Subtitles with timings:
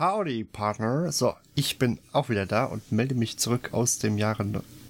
[0.00, 1.12] Howdy, Partner.
[1.12, 4.44] So, ich bin auch wieder da und melde mich zurück aus dem Jahre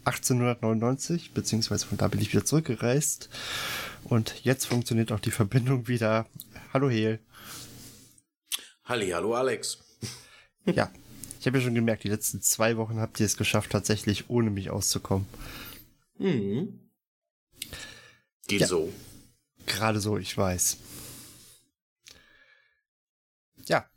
[0.04, 3.28] 1899, beziehungsweise von da bin ich wieder zurückgereist.
[4.04, 6.26] Und jetzt funktioniert auch die Verbindung wieder.
[6.72, 7.18] Hallo, Hel.
[8.84, 9.78] Halli, hallo, Alex.
[10.66, 10.92] Ja,
[11.40, 14.50] ich habe ja schon gemerkt, die letzten zwei Wochen habt ihr es geschafft, tatsächlich ohne
[14.50, 15.26] mich auszukommen.
[16.18, 16.88] Mhm.
[18.46, 18.66] Geht Ja.
[18.68, 18.92] so.
[19.66, 20.76] Gerade so, ich weiß.
[23.66, 23.90] Ja,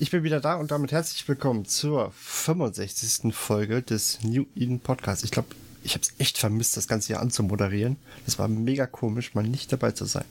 [0.00, 3.34] ich bin wieder da und damit herzlich willkommen zur 65.
[3.34, 5.24] Folge des New Eden Podcasts.
[5.24, 5.48] Ich glaube,
[5.84, 7.96] ich habe es echt vermisst, das Ganze hier anzumoderieren.
[8.26, 10.24] Es war mega komisch, mal nicht dabei zu sein.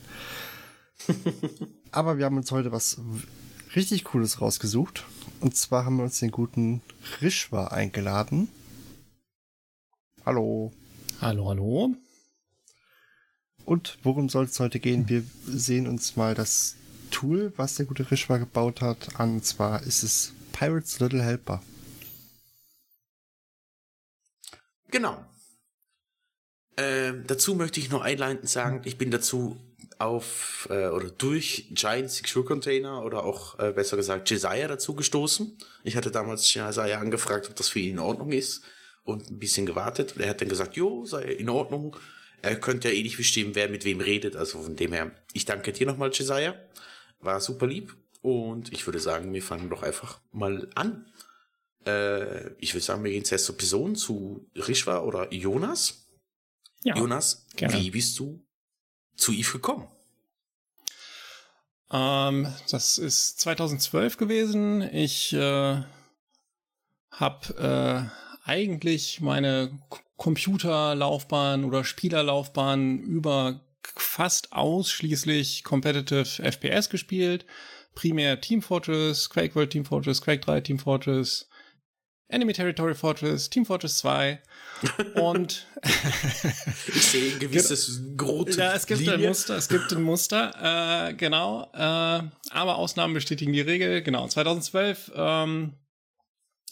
[1.92, 2.98] Aber wir haben uns heute was
[3.76, 5.04] richtig Cooles rausgesucht.
[5.38, 6.82] Und zwar haben wir uns den guten
[7.22, 8.48] Rishwa eingeladen.
[10.26, 10.72] Hallo.
[11.20, 11.94] Hallo, hallo.
[13.64, 15.08] Und worum soll es heute gehen?
[15.08, 16.74] Wir sehen uns mal das
[17.10, 19.34] Tool, was der gute Rishwa gebaut hat, an.
[19.34, 21.62] Und zwar ist es Pirates Little Helper.
[24.90, 25.24] Genau.
[26.76, 29.60] Ähm, dazu möchte ich noch einleitend sagen, ich bin dazu
[29.98, 35.58] auf äh, oder durch Giant Secure Container oder auch äh, besser gesagt Jesiah dazu gestoßen.
[35.84, 38.62] Ich hatte damals Jesiah angefragt, ob das für ihn in Ordnung ist
[39.04, 40.14] und ein bisschen gewartet.
[40.18, 41.96] Er hat dann gesagt, jo, sei in Ordnung.
[42.42, 44.36] Er könnte ja eh nicht bestimmen, wer mit wem redet.
[44.36, 46.54] Also von dem her, ich danke dir nochmal, Jesiah.
[47.20, 47.96] War super lieb.
[48.22, 51.06] Und ich würde sagen, wir fangen doch einfach mal an.
[51.86, 56.06] Äh, ich würde sagen, wir gehen zuerst zur Person, zu Rishwa oder Jonas.
[56.82, 57.74] Ja, Jonas, gerne.
[57.74, 58.44] wie bist du
[59.16, 59.88] zu Eve gekommen?
[61.92, 64.82] ähm, das ist 2012 gewesen.
[64.82, 65.82] Ich äh,
[67.10, 68.10] habe
[68.44, 69.78] äh, eigentlich meine
[70.16, 77.46] Computerlaufbahn oder Spielerlaufbahn über fast ausschließlich Competitive FPS gespielt.
[77.94, 81.48] Primär Team Fortress, Quake World Team Fortress, Quake 3 Team Fortress,
[82.28, 84.40] Enemy Territory Fortress, Team Fortress 2
[85.14, 85.66] und
[86.86, 88.54] Ich sehe ein gewisses Grot.
[88.56, 91.70] Ja, es gibt ein Muster, es gibt ein Muster, äh, genau.
[91.74, 94.02] Äh, aber Ausnahmen bestätigen die Regel.
[94.02, 95.74] Genau, 2012, ähm,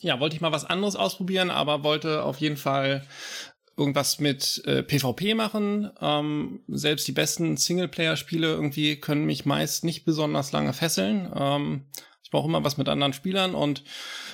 [0.01, 3.05] ja, wollte ich mal was anderes ausprobieren, aber wollte auf jeden Fall
[3.79, 5.91] irgendwas mit äh, PvP machen.
[6.01, 11.33] Ähm, selbst die besten Singleplayer-Spiele irgendwie können mich meist nicht besonders lange fesseln.
[11.35, 11.85] Ähm,
[12.23, 13.85] ich brauche immer was mit anderen Spielern und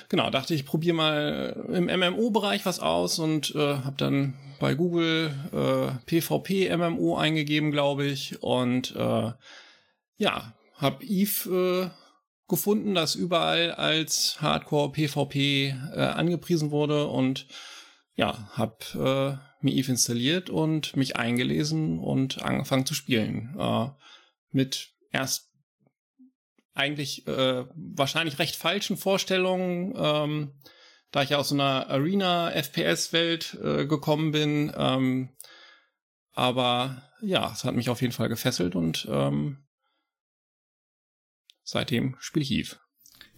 [0.09, 5.33] genau, dachte ich, probiere mal im MMO-Bereich was aus und äh, habe dann bei Google
[5.53, 8.41] äh, PvP MMO eingegeben, glaube ich.
[8.43, 9.31] Und äh,
[10.17, 12.05] ja, habe Eve äh,
[12.47, 17.47] gefunden, das überall als Hardcore PvP äh, angepriesen wurde und
[18.15, 23.55] ja, habe äh, mir Eve installiert und mich eingelesen und angefangen zu spielen.
[23.59, 23.89] Äh,
[24.51, 25.51] mit erst
[26.73, 30.53] eigentlich äh, wahrscheinlich recht falschen Vorstellungen, ähm,
[31.11, 34.71] da ich ja aus so einer Arena-FPS-Welt äh, gekommen bin.
[34.75, 35.29] Ähm,
[36.31, 39.65] aber ja, es hat mich auf jeden Fall gefesselt und ähm,
[41.63, 42.75] seitdem spiele ich Eve.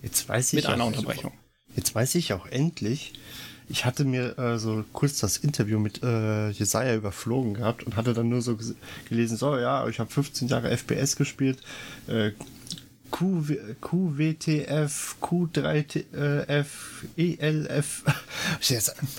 [0.01, 1.38] Jetzt weiß ich Mit einer Unterbrechung.
[1.75, 3.13] Jetzt weiß ich auch endlich.
[3.69, 8.13] Ich hatte mir äh, so kurz das Interview mit äh, Jesaja überflogen gehabt und hatte
[8.13, 8.57] dann nur so
[9.09, 11.59] gelesen, so ja, ich habe 15 Jahre FPS gespielt,
[12.07, 12.31] äh,
[13.11, 16.67] QW, QWTF, Q3F,
[17.16, 18.03] ELF.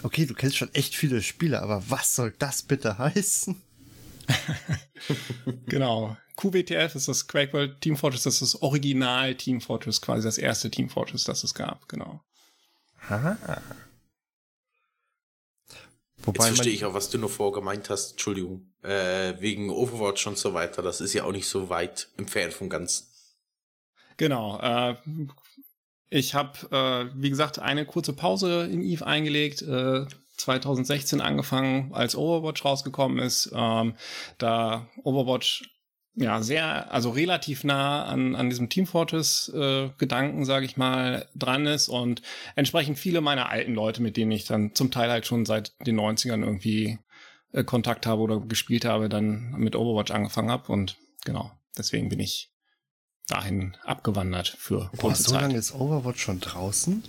[0.03, 3.57] Okay, du kennst schon echt viele Spiele, aber was soll das bitte heißen?
[5.67, 6.17] Genau.
[6.37, 10.39] QWTF ist das Quake World Team Fortress, das ist das Original Team Fortress, quasi das
[10.39, 12.21] erste Team Fortress, das es gab, genau.
[13.09, 13.37] Aha.
[16.35, 18.13] Jetzt verstehe ich auch, was du nur vorher gemeint hast.
[18.13, 18.73] Entschuldigung.
[18.83, 20.83] Äh, wegen Overwatch und so weiter.
[20.83, 23.07] Das ist ja auch nicht so weit entfernt vom Ganzen.
[24.17, 24.59] Genau.
[24.61, 24.97] Äh,
[26.11, 29.63] ich habe, äh, wie gesagt, eine kurze Pause in Eve eingelegt.
[29.63, 30.07] Äh,
[30.39, 33.51] 2016 angefangen, als Overwatch rausgekommen ist.
[33.53, 33.95] Ähm,
[34.39, 35.69] da Overwatch
[36.19, 41.67] ja sehr, also relativ nah an, an diesem Team Fortress-Gedanken, äh, sage ich mal, dran
[41.67, 42.23] ist und
[42.57, 45.99] entsprechend viele meiner alten Leute, mit denen ich dann zum Teil halt schon seit den
[45.99, 46.99] 90ern irgendwie
[47.53, 52.21] äh, Kontakt habe oder gespielt habe, dann mit Overwatch angefangen habe und genau, deswegen bin
[52.21, 52.51] ich
[53.29, 55.43] dahin abgewandert für Boah, so Zeit.
[55.43, 57.05] lange ist Overwatch schon draußen?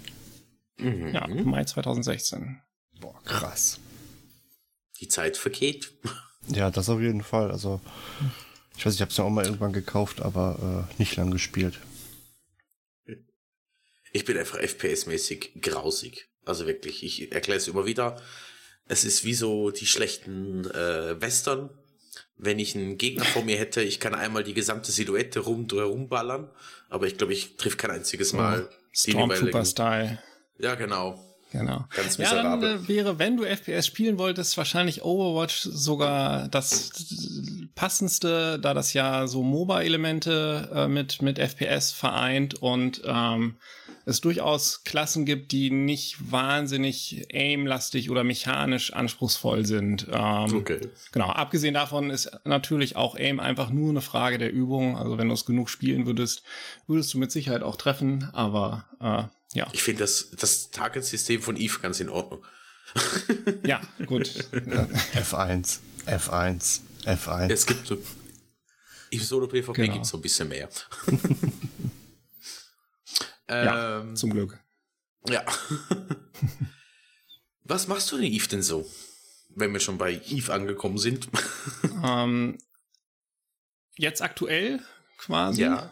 [0.78, 1.14] Mhm.
[1.14, 2.62] Ja, Mai 2016.
[3.00, 3.80] Boah, krass.
[5.00, 5.94] Die Zeit vergeht.
[6.48, 7.52] Ja, das auf jeden Fall.
[7.52, 7.80] Also,
[8.80, 11.82] ich weiß, ich habe es ja auch mal irgendwann gekauft, aber äh, nicht lang gespielt.
[14.14, 16.30] Ich bin einfach FPS-mäßig grausig.
[16.46, 18.22] Also wirklich, ich erkläre es immer wieder.
[18.88, 21.70] Es ist wie so die schlechten äh, Western.
[22.38, 25.68] Wenn ich einen Gegner vor mir hätte, ich kann einmal die gesamte Silhouette rum
[26.08, 26.50] ballern,
[26.88, 30.24] aber ich glaube, ich triff kein einziges Mal oh, Stormtrooper-Style.
[30.58, 31.29] Ja, genau.
[31.52, 31.86] Genau.
[31.96, 32.70] Ganz miserabel.
[32.70, 36.92] Ja, dann äh, wäre, wenn du FPS spielen wolltest, wahrscheinlich Overwatch sogar das
[37.76, 43.56] passendste, da das ja so MOBA-Elemente äh, mit, mit FPS vereint und ähm,
[44.06, 50.08] es durchaus Klassen gibt, die nicht wahnsinnig aimlastig oder mechanisch anspruchsvoll sind.
[50.12, 50.80] Ähm, okay.
[51.12, 51.28] Genau.
[51.28, 54.98] Abgesehen davon ist natürlich auch Aim einfach nur eine Frage der Übung.
[54.98, 56.44] Also wenn du es genug spielen würdest,
[56.88, 58.30] würdest du mit Sicherheit auch treffen.
[58.34, 59.24] Aber äh,
[59.54, 59.68] ja.
[59.72, 62.46] Ich finde das, das Target-System von Eve ganz in Ordnung.
[63.64, 64.28] ja, gut.
[64.28, 67.52] F1, F1, F1.
[67.52, 67.98] Es gibt so.
[69.12, 69.94] Im Solo PvP genau.
[69.94, 70.70] gibt es so ein bisschen mehr.
[73.50, 74.60] ja, ähm, zum Glück.
[75.28, 75.44] Ja.
[77.64, 78.88] Was machst du in Eve denn so?
[79.56, 81.28] Wenn wir schon bei Eve angekommen sind.
[82.04, 82.60] ähm,
[83.96, 84.80] jetzt aktuell
[85.18, 85.64] quasi.
[85.64, 85.92] Ja.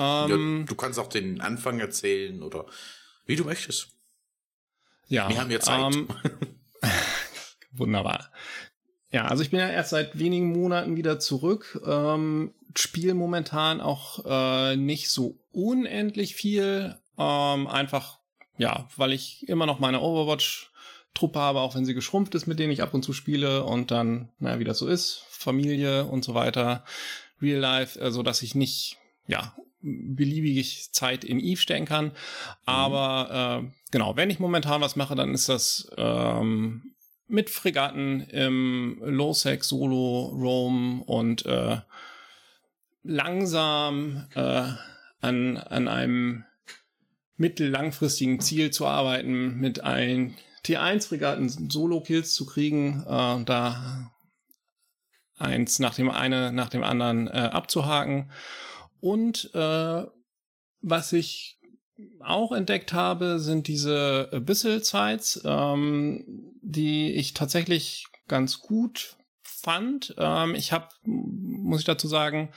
[0.00, 2.66] Ähm, ja, du kannst auch den Anfang erzählen oder
[3.26, 3.88] wie du möchtest.
[5.08, 5.28] Ja.
[5.28, 5.94] Wir haben ja Zeit.
[5.94, 6.08] Ähm,
[7.72, 8.30] wunderbar.
[9.12, 11.80] Ja, also ich bin ja erst seit wenigen Monaten wieder zurück.
[11.84, 16.96] Ähm, Spiel momentan auch äh, nicht so unendlich viel.
[17.18, 18.20] Ähm, einfach,
[18.56, 22.72] ja, weil ich immer noch meine Overwatch-Truppe habe, auch wenn sie geschrumpft ist, mit denen
[22.72, 26.34] ich ab und zu spiele und dann, naja, wie das so ist, Familie und so
[26.34, 26.84] weiter,
[27.42, 32.06] Real Life, also dass ich nicht, ja, beliebig Zeit in Eve stecken kann.
[32.06, 32.12] Mhm.
[32.66, 36.94] Aber äh, genau, wenn ich momentan was mache, dann ist das ähm,
[37.26, 41.78] mit Fregatten im Low-Sec Solo Roam und äh,
[43.02, 44.68] langsam äh,
[45.20, 46.44] an, an einem
[47.36, 54.12] mittellangfristigen Ziel zu arbeiten, mit allen T1-Fregatten Solo-Kills zu kriegen, äh, da
[55.38, 58.30] eins nach dem eine nach dem anderen äh, abzuhaken
[59.00, 60.04] und äh,
[60.82, 61.58] was ich
[62.20, 66.24] auch entdeckt habe, sind diese Abyssal Sites, ähm,
[66.62, 70.14] die ich tatsächlich ganz gut fand.
[70.18, 72.50] Ähm, ich habe, muss ich dazu sagen,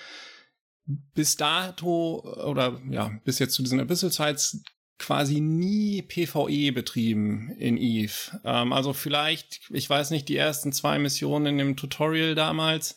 [0.86, 4.63] bis dato oder ja, bis jetzt zu diesen Abyssal Sites
[5.00, 8.40] quasi nie PvE betrieben in Eve.
[8.45, 12.95] Ähm, also vielleicht, ich weiß nicht, die ersten zwei Missionen in dem Tutorial damals,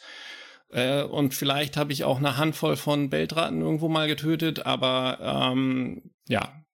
[0.71, 6.11] äh, und vielleicht habe ich auch eine Handvoll von Beltraten irgendwo mal getötet, aber ähm,
[6.29, 6.65] ja,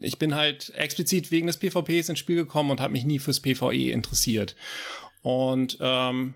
[0.00, 3.40] ich bin halt explizit wegen des PvPs ins Spiel gekommen und habe mich nie fürs
[3.40, 4.56] PvE interessiert.
[5.22, 6.34] Und ähm,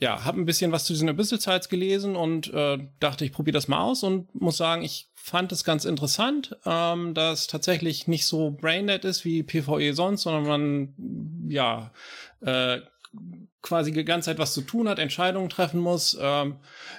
[0.00, 3.54] ja, habe ein bisschen was zu diesen Abyssal Sites gelesen und äh, dachte, ich probiere
[3.54, 8.26] das mal aus und muss sagen, ich fand es ganz interessant, ähm, dass tatsächlich nicht
[8.26, 11.92] so braindead ist wie PvE sonst, sondern man ja
[12.40, 12.80] äh,
[13.62, 16.16] quasi die ganze Zeit was zu tun hat, Entscheidungen treffen muss.
[16.20, 16.56] Ähm,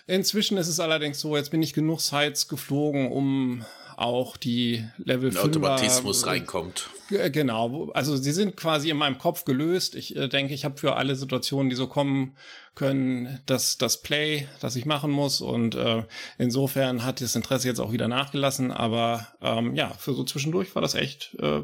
[0.08, 3.66] inzwischen ist es allerdings so, jetzt bin ich genug Sites geflogen, um
[4.00, 6.90] auch die Level 5 Automatismus reinkommt.
[7.10, 9.94] Genau, also sie sind quasi in meinem Kopf gelöst.
[9.96, 12.38] Ich äh, denke, ich habe für alle Situationen, die so kommen
[12.76, 15.42] können, das, das Play, das ich machen muss.
[15.42, 16.06] Und äh,
[16.38, 18.72] insofern hat das Interesse jetzt auch wieder nachgelassen.
[18.72, 21.64] Aber ähm, ja, für so zwischendurch war das echt, äh,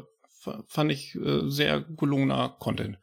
[0.66, 2.98] fand ich äh, sehr gelungener Content.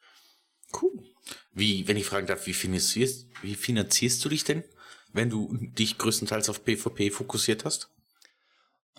[0.80, 1.13] Cool.
[1.54, 4.64] Wie, wenn ich fragen darf, wie finanzierst, wie finanzierst du dich denn,
[5.12, 7.90] wenn du dich größtenteils auf PvP fokussiert hast?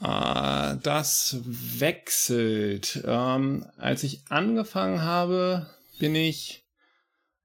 [0.00, 3.02] Uh, das wechselt.
[3.06, 6.64] Ähm, als ich angefangen habe, bin ich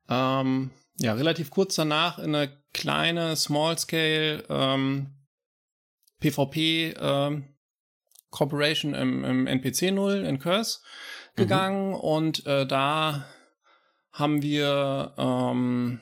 [0.10, 5.13] ähm, ja relativ kurz danach in eine kleine Small-Scale ähm,
[6.20, 7.56] PvP ähm,
[8.32, 11.42] Corporation im, im NPC 0 in Curse mhm.
[11.42, 11.96] gegangen mhm.
[11.96, 13.25] und äh, da
[14.12, 16.01] haben wir, ähm,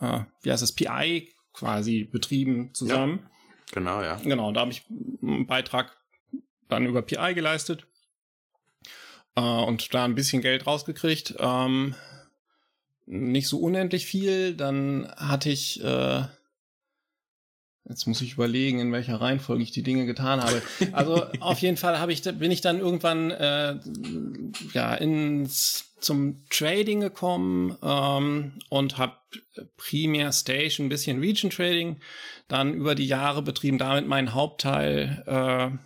[0.00, 3.20] äh, wie heißt das, PI quasi betrieben zusammen.
[3.20, 4.16] Ja, genau, ja.
[4.16, 4.84] Genau, da habe ich
[5.22, 5.96] einen Beitrag
[6.68, 7.86] dann über PI geleistet
[9.36, 11.36] äh, und da ein bisschen Geld rausgekriegt.
[11.38, 11.94] Ähm,
[13.06, 14.54] nicht so unendlich viel.
[14.54, 16.22] Dann hatte ich, äh,
[17.88, 20.62] jetzt muss ich überlegen, in welcher Reihenfolge ich die Dinge getan habe.
[20.92, 23.78] Also auf jeden Fall habe ich, bin ich dann irgendwann äh,
[24.72, 29.16] ja ins zum Trading gekommen ähm, und habe
[29.76, 32.00] primär Station, ein bisschen Region Trading,
[32.48, 35.76] dann über die Jahre betrieben, damit meinen Hauptteil äh,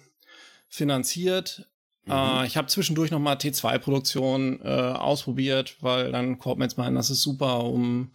[0.68, 1.68] finanziert.
[2.04, 2.12] Mhm.
[2.12, 6.96] Äh, ich habe zwischendurch noch mal T2-Produktion äh, ausprobiert, weil dann kommt man jetzt meinen,
[6.96, 8.12] das ist super, um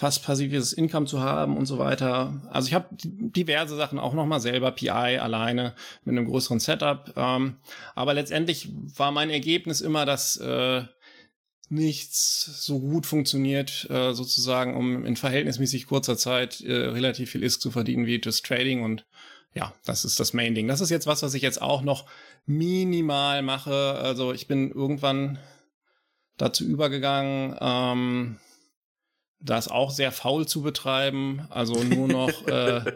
[0.00, 2.40] fast passives Income zu haben und so weiter.
[2.50, 7.12] Also ich habe diverse Sachen auch noch mal selber PI alleine mit einem größeren Setup.
[7.16, 7.56] Ähm,
[7.94, 10.84] aber letztendlich war mein Ergebnis immer, dass äh,
[11.70, 17.60] nichts so gut funktioniert, äh, sozusagen, um in verhältnismäßig kurzer Zeit äh, relativ viel ISK
[17.60, 19.06] zu verdienen wie das Trading und
[19.54, 20.68] ja, das ist das Main Ding.
[20.68, 22.06] Das ist jetzt was, was ich jetzt auch noch
[22.46, 23.96] minimal mache.
[24.00, 25.38] Also ich bin irgendwann
[26.36, 28.38] dazu übergegangen, ähm,
[29.40, 31.46] das auch sehr faul zu betreiben.
[31.50, 32.92] Also nur noch äh,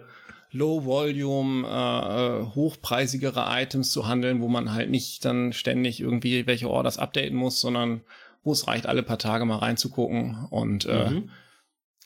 [0.52, 6.46] Low Volume, äh, äh, hochpreisigere Items zu handeln, wo man halt nicht dann ständig irgendwie
[6.46, 8.02] welche Orders updaten muss, sondern
[8.44, 10.46] wo es reicht, alle paar Tage mal reinzugucken.
[10.50, 11.30] Und äh, mhm.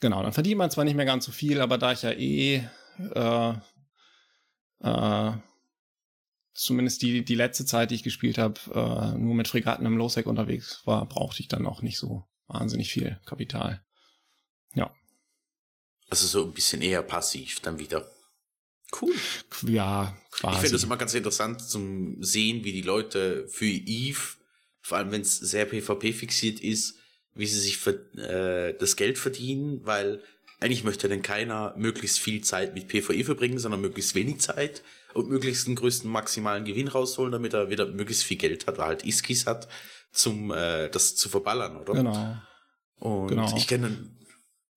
[0.01, 2.67] genau, dann verdient man zwar nicht mehr ganz so viel, aber da ich ja eh
[3.15, 3.55] äh,
[4.81, 5.33] äh,
[6.55, 10.27] zumindest die, die letzte Zeit, die ich gespielt habe, äh, nur mit Fregatten im Lowsec
[10.27, 13.85] unterwegs war, brauchte ich dann auch nicht so wahnsinnig viel Kapital.
[14.75, 14.95] Ja.
[16.09, 18.11] Also so ein bisschen eher passiv dann wieder.
[19.01, 19.15] Cool.
[19.67, 20.55] Ja, quasi.
[20.55, 24.38] Ich finde das immer ganz interessant zum sehen, wie die Leute für Eve
[24.89, 26.95] vor allem wenn es sehr PvP fixiert ist,
[27.35, 30.23] wie sie sich für, äh, das Geld verdienen, weil
[30.61, 35.29] eigentlich möchte denn keiner möglichst viel Zeit mit PvE verbringen, sondern möglichst wenig Zeit und
[35.29, 39.05] möglichst den größten maximalen Gewinn rausholen, damit er wieder möglichst viel Geld hat, oder halt
[39.05, 39.69] Iskis hat,
[40.11, 41.93] zum äh, das zu verballern, oder?
[41.93, 42.37] Genau.
[42.95, 43.57] Und genau.
[43.57, 44.11] ich kenne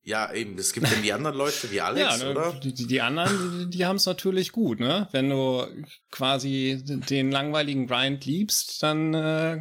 [0.04, 2.54] ja, eben, es gibt dann die anderen Leute wie Alex, ja, ne, oder?
[2.54, 5.08] Die, die anderen, die, die haben es natürlich gut, ne?
[5.12, 5.66] Wenn du
[6.10, 9.60] quasi den langweiligen Grind liebst, dann äh,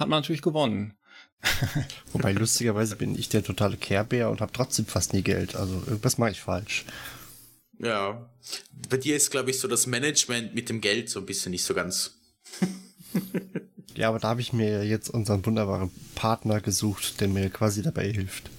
[0.00, 0.94] hat man natürlich gewonnen.
[2.12, 5.56] Wobei lustigerweise bin ich der totale Kehrbär und habe trotzdem fast nie Geld.
[5.56, 6.84] Also irgendwas mache ich falsch.
[7.78, 8.30] Ja.
[8.88, 11.64] Bei dir ist, glaube ich, so das Management mit dem Geld so ein bisschen nicht
[11.64, 12.18] so ganz.
[13.94, 18.10] ja, aber da habe ich mir jetzt unseren wunderbaren Partner gesucht, der mir quasi dabei
[18.12, 18.50] hilft.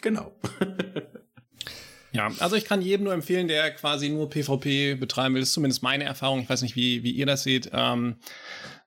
[0.00, 0.34] Genau.
[2.12, 5.42] ja, also ich kann jedem nur empfehlen, der quasi nur PvP betreiben will.
[5.42, 6.40] Das ist zumindest meine Erfahrung.
[6.40, 7.70] Ich weiß nicht, wie, wie ihr das seht.
[7.72, 8.16] Ähm,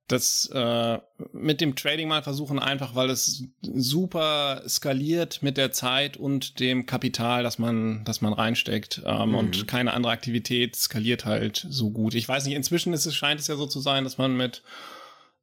[0.08, 1.00] das äh,
[1.32, 6.86] mit dem Trading mal versuchen, einfach weil es super skaliert mit der Zeit und dem
[6.86, 9.02] Kapital, das man, das man reinsteckt.
[9.06, 9.36] Ähm, mhm.
[9.36, 12.14] Und keine andere Aktivität skaliert halt so gut.
[12.14, 14.62] Ich weiß nicht, inzwischen ist es, scheint es ja so zu sein, dass man mit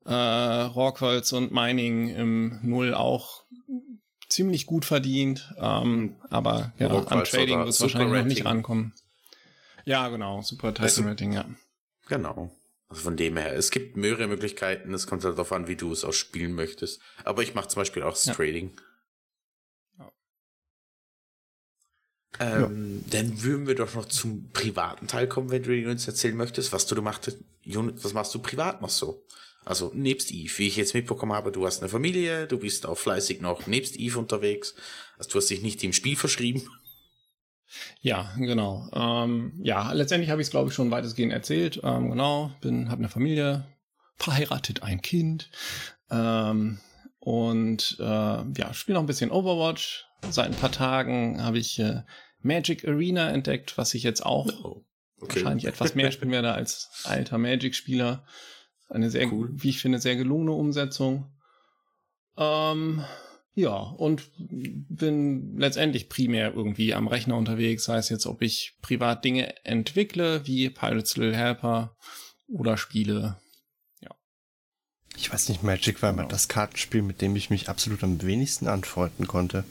[0.05, 3.43] äh, Rockholz und Mining im Null auch
[4.29, 5.53] ziemlich gut verdient.
[5.59, 8.95] Ähm, aber ja, an Trading wird es wahrscheinlich noch nicht ankommen.
[9.85, 11.45] Ja, genau, super Titan Rating, ja.
[12.07, 12.53] Genau.
[12.93, 15.93] Also von dem her, es gibt mehrere Möglichkeiten, es kommt halt darauf an, wie du
[15.93, 17.01] es auch spielen möchtest.
[17.25, 18.35] Aber ich mache zum Beispiel auch das ja.
[18.35, 18.79] Trading.
[19.99, 20.13] Ja.
[22.39, 23.19] Ähm, ja.
[23.19, 26.87] Dann würden wir doch noch zum privaten Teil kommen, wenn du uns erzählen möchtest, was
[26.87, 27.35] du machst,
[27.65, 29.25] was machst du privat noch so?
[29.65, 32.99] Also nebst Eve, wie ich jetzt mitbekommen habe, du hast eine Familie, du bist auch
[32.99, 34.75] fleißig noch nebst Eve unterwegs,
[35.17, 36.69] also du hast dich nicht im Spiel verschrieben.
[38.01, 38.89] Ja, genau.
[38.93, 41.81] Ähm, ja, letztendlich habe ich es, glaube ich, schon weitestgehend erzählt.
[41.83, 43.65] Ähm, genau, bin, habe eine Familie,
[44.17, 45.51] verheiratet, ein Kind.
[46.11, 46.81] Ähm,
[47.19, 50.07] und äh, ja, spiele noch ein bisschen Overwatch.
[50.31, 52.03] Seit ein paar Tagen habe ich äh,
[52.41, 54.85] Magic Arena entdeckt, was ich jetzt auch oh,
[55.21, 55.37] okay.
[55.37, 58.25] wahrscheinlich etwas mehr spielen werde als alter Magic-Spieler.
[58.89, 59.51] Eine sehr, cool.
[59.53, 61.33] wie ich finde, sehr gelungene Umsetzung.
[62.37, 63.05] Ähm,
[63.55, 69.25] ja, und bin letztendlich primär irgendwie am Rechner unterwegs, sei es jetzt, ob ich privat
[69.25, 71.97] Dinge entwickle, wie Pirates Little Helper
[72.49, 73.39] oder Spiele.
[74.01, 74.11] Ja.
[75.17, 76.29] Ich weiß nicht, Magic war genau.
[76.29, 79.65] das Kartenspiel, mit dem ich mich absolut am wenigsten anfreunden konnte.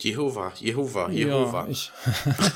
[0.00, 1.64] Jehova, Jehova, Jehova.
[1.64, 1.90] Ja, ich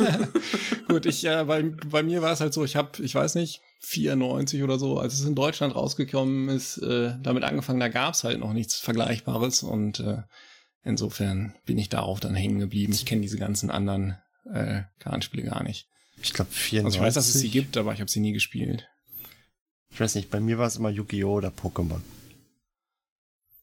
[0.89, 3.63] Gut, ich äh, bei, bei mir war es halt so, ich habe, ich weiß nicht,
[3.85, 8.25] 94 oder so, als es in Deutschland rausgekommen ist, äh, damit angefangen, da gab es
[8.25, 10.23] halt noch nichts Vergleichbares und äh,
[10.85, 12.93] insofern bin ich darauf dann hängen geblieben.
[12.93, 14.17] Ich kenne diese ganzen anderen
[14.53, 15.89] äh, Kartenspiele gar nicht.
[16.23, 16.85] Ich glaube 94.
[16.85, 18.89] Also ich weiß, dass es sie gibt, aber ich habe sie nie gespielt.
[19.91, 21.35] Ich weiß nicht, bei mir war es immer Yu-Gi-Oh!
[21.35, 22.01] oder Pokémon.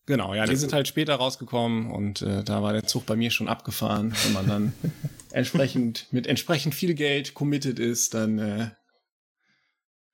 [0.05, 3.29] Genau, ja, die sind halt später rausgekommen und äh, da war der Zug bei mir
[3.29, 4.13] schon abgefahren.
[4.23, 4.73] Wenn man dann
[5.31, 8.71] entsprechend mit entsprechend viel Geld committed ist, dann äh,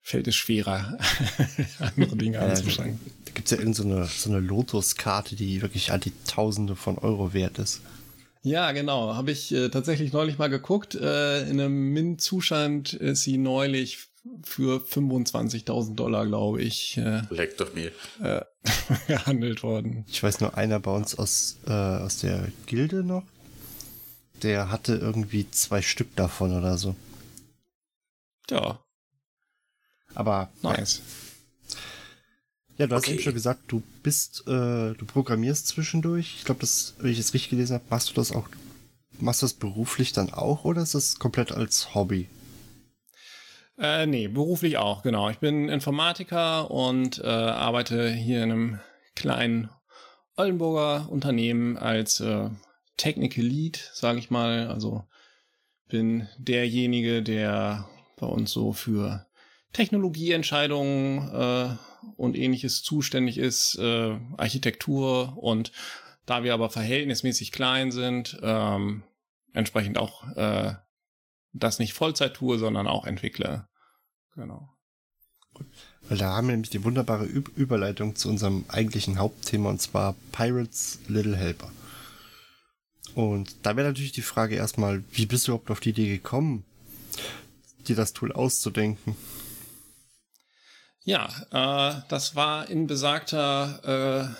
[0.05, 0.99] fällt es schwerer,
[1.79, 2.99] andere Dinge Ja, anzufangen.
[3.25, 7.33] Da gibt es ja irgendeine so eine Lotus-Karte, die wirklich an die Tausende von Euro
[7.33, 7.81] wert ist.
[8.43, 9.15] Ja, genau.
[9.15, 10.93] Habe ich äh, tatsächlich neulich mal geguckt.
[10.93, 13.97] Äh, in einem Mint-Zustand ist sie neulich
[14.43, 17.91] für 25.000 Dollar, glaube ich, äh, Leck doch mir.
[18.21, 18.41] äh,
[19.07, 20.05] gehandelt worden.
[20.07, 23.23] Ich weiß nur einer bei uns aus, äh, aus der Gilde noch,
[24.43, 26.95] der hatte irgendwie zwei Stück davon oder so.
[28.51, 28.79] Ja,
[30.15, 31.01] Aber nice.
[32.77, 33.13] ja, du hast Okay.
[33.13, 36.35] eben schon gesagt, du bist, äh, du programmierst zwischendurch.
[36.37, 38.47] Ich glaube, das, wenn ich es richtig gelesen habe, machst du das auch,
[39.19, 42.29] machst du das beruflich dann auch oder ist das komplett als Hobby?
[43.77, 45.29] Äh, nee, beruflich auch, genau.
[45.29, 48.79] Ich bin Informatiker und äh, arbeite hier in einem
[49.15, 49.69] kleinen
[50.37, 52.49] Oldenburger Unternehmen als äh,
[52.97, 54.67] Technical Lead, sage ich mal.
[54.67, 55.03] Also
[55.89, 59.25] bin derjenige, der bei uns so für
[59.75, 61.75] Technologieentscheidungen äh,
[62.15, 65.73] und ähnliches zuständig ist, äh, Architektur und
[66.25, 69.03] da wir aber verhältnismäßig klein sind, ähm,
[69.51, 70.75] entsprechend auch äh,
[71.51, 73.67] das nicht Vollzeit tue, sondern auch entwickle.
[74.33, 74.69] Genau.
[76.07, 80.15] Weil da haben wir nämlich die wunderbare Ü Überleitung zu unserem eigentlichen Hauptthema und zwar
[80.31, 81.69] Pirates Little Helper.
[83.13, 86.63] Und da wäre natürlich die Frage erstmal, wie bist du überhaupt auf die Idee gekommen,
[87.89, 89.17] dir das Tool auszudenken?
[91.05, 94.35] Ja, äh, das war in besagter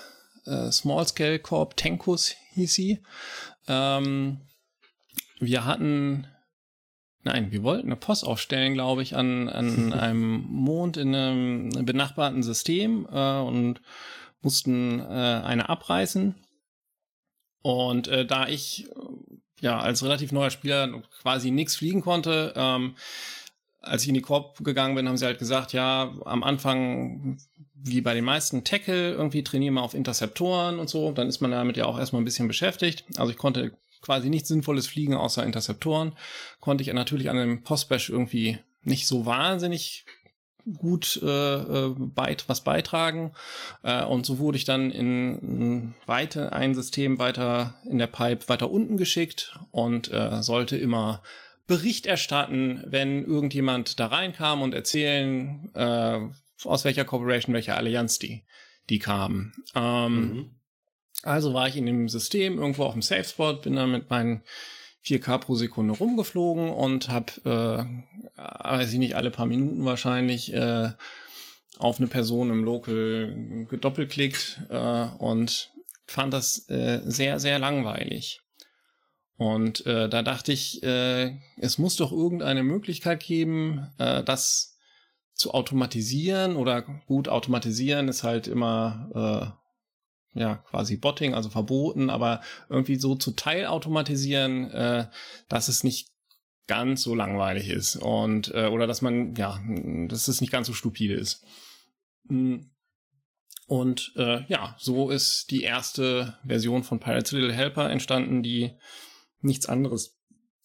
[0.46, 3.04] äh, äh, Small Scale Corp Tenkus hieß sie.
[3.68, 4.42] Ähm,
[5.40, 6.28] wir hatten,
[7.22, 12.42] nein, wir wollten eine Post aufstellen, glaube ich, an, an einem Mond in einem benachbarten
[12.42, 13.82] System äh, und
[14.42, 16.34] mussten äh, eine abreißen.
[17.62, 18.94] Und äh, da ich äh,
[19.62, 22.96] ja als relativ neuer Spieler quasi nichts fliegen konnte, ähm,
[23.86, 27.38] als ich in die Korb gegangen bin, haben sie halt gesagt, ja, am Anfang,
[27.74, 31.12] wie bei den meisten Tackle, irgendwie trainieren wir auf Interceptoren und so.
[31.12, 33.06] Dann ist man damit ja auch erstmal ein bisschen beschäftigt.
[33.18, 36.14] Also ich konnte quasi nichts Sinnvolles fliegen außer Interceptoren.
[36.60, 40.06] Konnte ich natürlich an einem Postbash irgendwie nicht so wahnsinnig
[40.78, 43.34] gut äh, äh, beit was beitragen.
[43.84, 48.48] Äh, und so wurde ich dann in, in weite ein System weiter in der Pipe
[48.50, 51.22] weiter unten geschickt und äh, sollte immer
[51.68, 56.20] Bericht erstatten, wenn irgendjemand da reinkam und erzählen, äh,
[56.64, 58.44] aus welcher Corporation, welcher Allianz die,
[58.90, 59.54] die kamen.
[59.76, 60.56] Ähm, Mhm.
[61.24, 64.44] Also war ich in dem System irgendwo auf dem Safe Spot, bin dann mit meinen
[65.04, 67.88] 4K pro Sekunde rumgeflogen und habe,
[68.38, 70.92] äh, weiß ich nicht, alle paar Minuten wahrscheinlich äh,
[71.78, 75.72] auf eine Person im Local gedoppelklickt äh, und
[76.06, 78.42] fand das äh, sehr, sehr langweilig.
[79.38, 84.78] Und äh, da dachte ich, äh, es muss doch irgendeine Möglichkeit geben, äh, das
[85.34, 89.58] zu automatisieren oder gut automatisieren ist halt immer
[90.34, 95.08] äh, ja quasi Botting, also verboten, aber irgendwie so zu teilautomatisieren, äh,
[95.50, 96.10] dass es nicht
[96.68, 99.60] ganz so langweilig ist und äh, oder dass man ja,
[100.08, 101.44] dass es nicht ganz so stupide ist.
[102.24, 102.58] Mm.
[103.68, 108.72] Und äh, ja, so ist die erste Version von Pirates Little Helper entstanden, die
[109.46, 110.18] nichts anderes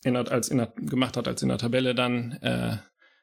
[0.02, 2.78] ändert als in der, gemacht hat als in der Tabelle dann äh,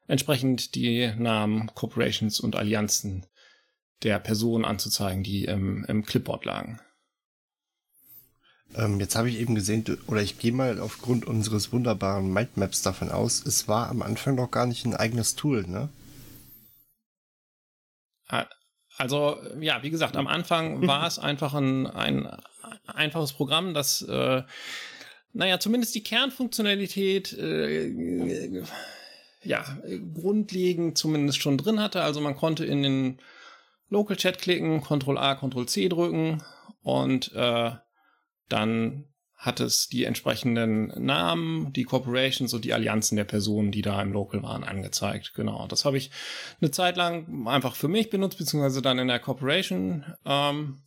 [0.08, 3.26] entsprechend die Namen Corporations und Allianzen
[4.04, 6.80] der Personen anzuzeigen, die im, im Clipboard lagen.
[8.76, 13.10] Ähm, jetzt habe ich eben gesehen, oder ich gehe mal aufgrund unseres wunderbaren Mindmaps davon
[13.10, 15.90] aus, es war am Anfang noch gar nicht ein eigenes Tool, ne?
[18.98, 22.28] Also, ja, wie gesagt, am Anfang war es einfach ein, ein
[22.88, 24.44] einfaches Programm, das, äh,
[25.38, 28.64] naja, zumindest die Kernfunktionalität, äh,
[29.44, 29.78] ja,
[30.16, 32.02] grundlegend zumindest schon drin hatte.
[32.02, 33.20] Also man konnte in den
[33.90, 36.42] Local Chat klicken, Ctrl A, Ctrl C drücken
[36.82, 37.72] und äh,
[38.50, 44.02] dann hat es die entsprechenden Namen, die Corporations und die Allianzen der Personen, die da
[44.02, 45.34] im Local waren, angezeigt.
[45.36, 45.68] Genau.
[45.68, 46.10] Das habe ich
[46.60, 50.82] eine Zeit lang einfach für mich benutzt, beziehungsweise dann in der Corporation ähm,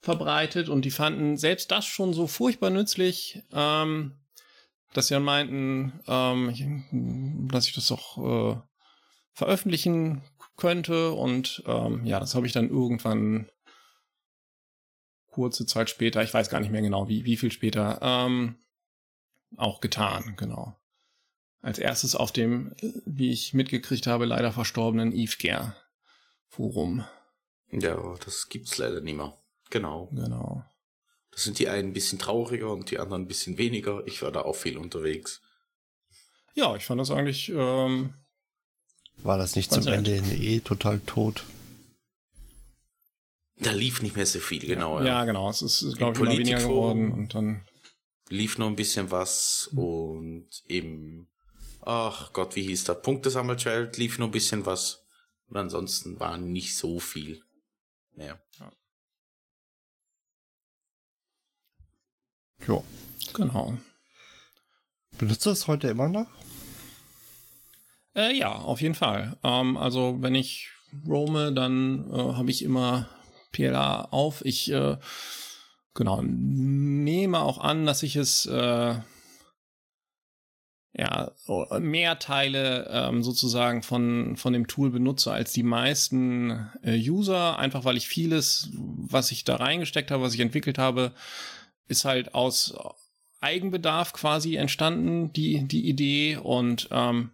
[0.00, 4.18] verbreitet und die fanden selbst das schon so furchtbar nützlich, ähm,
[4.92, 8.60] dass sie dann meinten, ähm, dass ich das doch äh,
[9.32, 10.22] veröffentlichen
[10.56, 13.50] könnte und ähm, ja, das habe ich dann irgendwann
[15.30, 18.56] kurze Zeit später, ich weiß gar nicht mehr genau, wie, wie viel später, ähm,
[19.56, 20.76] auch getan, genau.
[21.62, 25.36] Als erstes auf dem, wie ich mitgekriegt habe, leider verstorbenen Yves
[26.48, 27.04] Forum.
[27.70, 29.36] Ja, das gibt's leider nicht mehr.
[29.70, 30.08] Genau.
[30.12, 30.64] Genau.
[31.30, 34.06] Das sind die einen ein bisschen trauriger und die anderen ein bisschen weniger.
[34.06, 35.40] Ich war da auch viel unterwegs.
[36.54, 38.14] Ja, ich fand das eigentlich ähm,
[39.18, 41.44] War das nicht zum Ende in eh total tot?
[43.56, 44.98] Da lief nicht mehr so viel, genau.
[45.00, 45.50] Ja, ja genau.
[45.50, 47.62] Es ist, glaube ich, immer weniger geworden und dann.
[48.28, 51.28] Lief noch ein bisschen was und eben,
[51.80, 52.94] ach Gott, wie hieß der?
[52.94, 55.04] Punktesammelfeld lief noch ein bisschen was.
[55.48, 57.42] Und ansonsten war nicht so viel
[58.14, 58.40] mehr.
[58.60, 58.72] Ja.
[62.66, 62.84] Jo.
[63.34, 63.78] Genau.
[65.18, 66.26] Benutzt du das heute immer noch?
[68.14, 69.36] Äh, ja, auf jeden Fall.
[69.42, 70.70] Ähm, also wenn ich
[71.06, 73.08] roame, dann äh, habe ich immer
[73.52, 74.44] PLA auf.
[74.44, 74.96] Ich äh,
[75.94, 78.94] genau nehme auch an, dass ich es äh,
[80.92, 81.32] ja
[81.78, 87.84] mehr Teile ähm, sozusagen von von dem Tool benutze als die meisten äh, User, einfach
[87.84, 91.12] weil ich vieles, was ich da reingesteckt habe, was ich entwickelt habe,
[91.90, 92.74] ist halt aus
[93.40, 97.32] Eigenbedarf quasi entstanden, die, die Idee und ähm,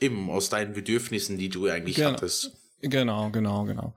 [0.00, 2.52] eben aus deinen Bedürfnissen, die du eigentlich genau, hattest.
[2.80, 3.94] Genau, genau, genau.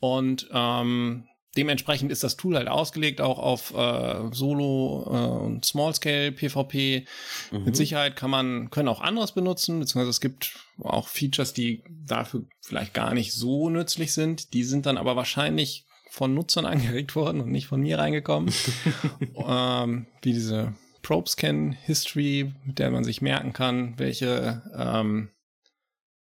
[0.00, 5.94] Und ähm, dementsprechend ist das Tool halt ausgelegt auch auf äh, Solo äh, und Small
[5.94, 7.06] Scale PvP.
[7.50, 7.64] Mhm.
[7.64, 12.44] Mit Sicherheit kann man können auch anderes benutzen, beziehungsweise es gibt auch Features, die dafür
[12.60, 14.52] vielleicht gar nicht so nützlich sind.
[14.54, 18.52] Die sind dann aber wahrscheinlich von Nutzern angeregt worden und nicht von mir reingekommen.
[19.36, 25.30] ähm, wie diese Probe Scan History, mit der man sich merken kann, welche, ähm,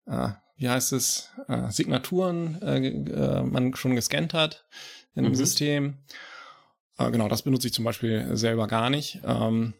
[0.07, 4.67] äh, wie heißt es, äh, Signaturen äh, äh man schon gescannt hat
[5.15, 5.35] im mhm.
[5.35, 5.99] System.
[6.99, 9.21] Äh, genau, das benutze ich zum Beispiel selber gar nicht.
[9.25, 9.75] Ähm,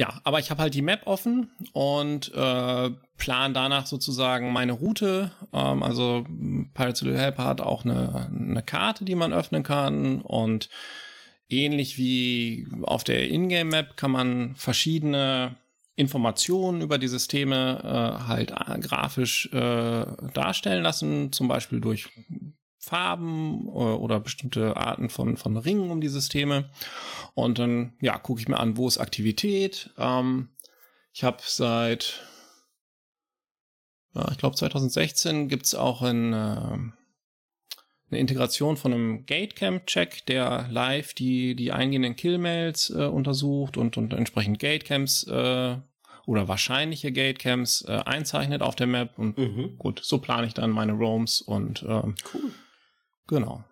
[0.00, 5.30] ja, aber ich habe halt die Map offen und äh, plan danach sozusagen meine Route.
[5.52, 6.24] Ähm, also
[6.72, 10.70] Pirates Little Helper hat auch eine, eine Karte, die man öffnen kann und
[11.50, 15.56] ähnlich wie auf der Ingame-Map kann man verschiedene
[15.96, 22.08] Informationen über die Systeme äh, halt äh, grafisch äh, darstellen lassen, zum Beispiel durch
[22.80, 26.70] Farben äh, oder bestimmte Arten von, von Ringen um die Systeme.
[27.34, 29.90] Und dann, ja, gucke ich mir an, wo ist Aktivität.
[29.98, 30.48] Ähm,
[31.12, 32.22] ich habe seit,
[34.14, 41.12] ja, ich glaube 2016 gibt's auch ein, äh, eine Integration von einem Gatecamp-Check, der live
[41.12, 45.76] die, die eingehenden Killmails äh, untersucht und, und entsprechend Gatecamps äh,
[46.26, 49.18] oder wahrscheinliche Gatecamps äh, einzeichnet auf der Map.
[49.18, 49.76] Und mhm.
[49.76, 52.52] gut, so plane ich dann meine Roams und ähm, cool.
[53.26, 53.64] Genau.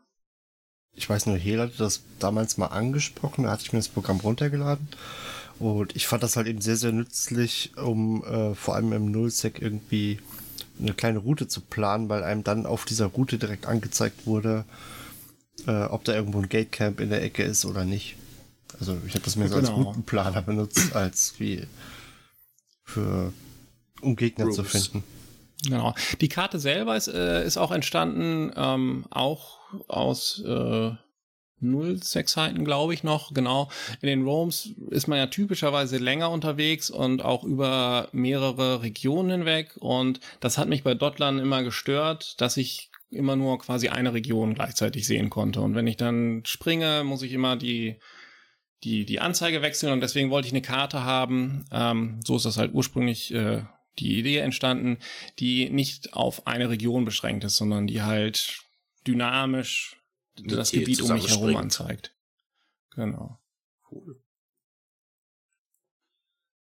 [0.94, 4.18] Ich weiß nur, Hel hatte das damals mal angesprochen, da hatte ich mir das Programm
[4.20, 4.88] runtergeladen.
[5.58, 9.60] Und ich fand das halt eben sehr, sehr nützlich, um äh, vor allem im Nullsec
[9.60, 10.20] irgendwie
[10.80, 14.64] eine kleine Route zu planen, weil einem dann auf dieser Route direkt angezeigt wurde,
[15.66, 18.16] äh, ob da irgendwo ein Gatecamp in der Ecke ist oder nicht.
[18.78, 19.82] Also ich habe das mir so als genau.
[19.82, 21.66] Routenplaner benutzt, als wie
[22.84, 23.32] für
[24.00, 24.56] um Gegner Groups.
[24.56, 25.04] zu finden.
[25.64, 25.94] Genau.
[26.20, 30.92] Die Karte selber ist, äh, ist auch entstanden, ähm, auch aus äh,
[31.60, 33.34] null Sexheiten, glaube ich noch.
[33.34, 33.68] Genau.
[34.00, 39.76] In den Roams ist man ja typischerweise länger unterwegs und auch über mehrere Regionen hinweg.
[39.80, 44.54] Und das hat mich bei Dotlan immer gestört, dass ich immer nur quasi eine Region
[44.54, 45.60] gleichzeitig sehen konnte.
[45.60, 47.96] Und wenn ich dann springe, muss ich immer die
[48.84, 51.64] die die Anzeige wechseln und deswegen wollte ich eine Karte haben.
[51.72, 53.62] Ähm, so ist das halt ursprünglich äh,
[53.98, 54.98] die Idee entstanden,
[55.38, 58.62] die nicht auf eine Region beschränkt ist, sondern die halt
[59.06, 59.96] dynamisch
[60.38, 62.14] die das Gebiet um mich herum anzeigt.
[62.94, 63.40] Genau.
[63.90, 64.20] Cool.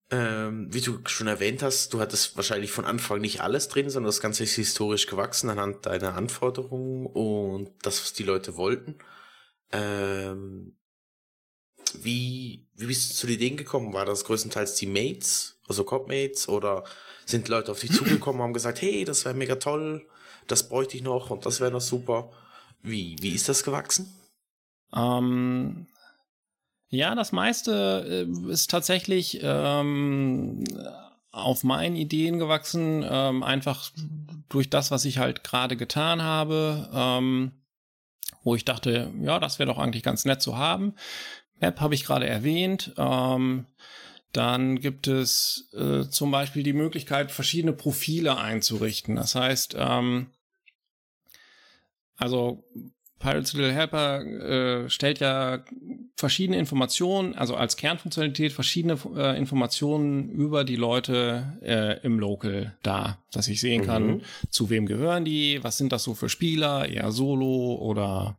[0.09, 4.09] Ähm, wie du schon erwähnt hast, du hattest wahrscheinlich von Anfang nicht alles drin, sondern
[4.09, 8.99] das Ganze ist historisch gewachsen anhand deiner Anforderungen und das, was die Leute wollten.
[9.73, 10.77] Ähm,
[11.95, 13.93] wie, wie bist du zu den Ideen gekommen?
[13.93, 16.85] War das größtenteils die Mates, also Copmates, oder
[17.27, 20.07] sind Leute auf dich zugekommen haben gesagt, hey, das wäre mega toll,
[20.47, 22.31] das bräuchte ich noch und das wäre noch super.
[22.83, 24.15] Wie, wie ist das gewachsen?
[24.95, 25.89] Ähm,
[26.89, 30.63] ja, das meiste äh, ist tatsächlich ähm,
[31.33, 33.91] auf meinen Ideen gewachsen, ähm, einfach
[34.49, 37.53] durch das, was ich halt gerade getan habe, ähm,
[38.45, 40.95] wo ich dachte, ja, das wäre doch eigentlich ganz nett zu haben.
[41.59, 42.95] Map habe ich gerade erwähnt.
[42.97, 43.67] Ähm,
[44.37, 49.17] dann gibt es äh, zum Beispiel die Möglichkeit, verschiedene Profile einzurichten.
[49.17, 50.29] Das heißt, ähm,
[52.17, 52.65] also
[53.19, 55.65] Pirates Little Helper äh, stellt ja
[56.17, 63.25] verschiedene Informationen, also als Kernfunktionalität verschiedene äh, Informationen über die Leute äh, im Local dar,
[63.33, 64.21] dass ich sehen kann, mhm.
[64.51, 68.39] zu wem gehören die, was sind das so für Spieler, eher solo oder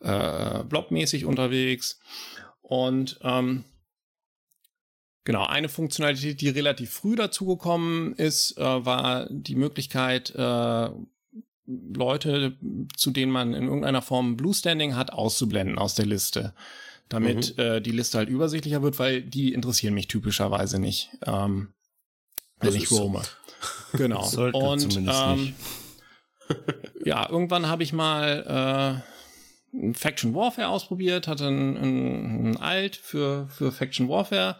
[0.00, 2.00] äh, blobmäßig unterwegs.
[2.62, 3.64] Und ähm,
[5.24, 10.90] Genau, eine Funktionalität, die relativ früh dazugekommen ist, äh, war die Möglichkeit, äh,
[11.66, 12.56] Leute,
[12.94, 16.52] zu denen man in irgendeiner Form Blue Standing hat, auszublenden aus der Liste.
[17.08, 17.62] Damit mhm.
[17.62, 21.72] äh, die Liste halt übersichtlicher wird, weil die interessieren mich typischerweise nicht, ähm,
[22.60, 23.22] wenn das ich roame.
[23.92, 23.98] So.
[23.98, 24.28] Genau.
[24.52, 25.54] Und ähm,
[27.04, 29.13] ja, irgendwann habe ich mal äh,
[29.92, 34.56] Faction Warfare ausprobiert, hatte ein, ein, ein Alt für, für Faction Warfare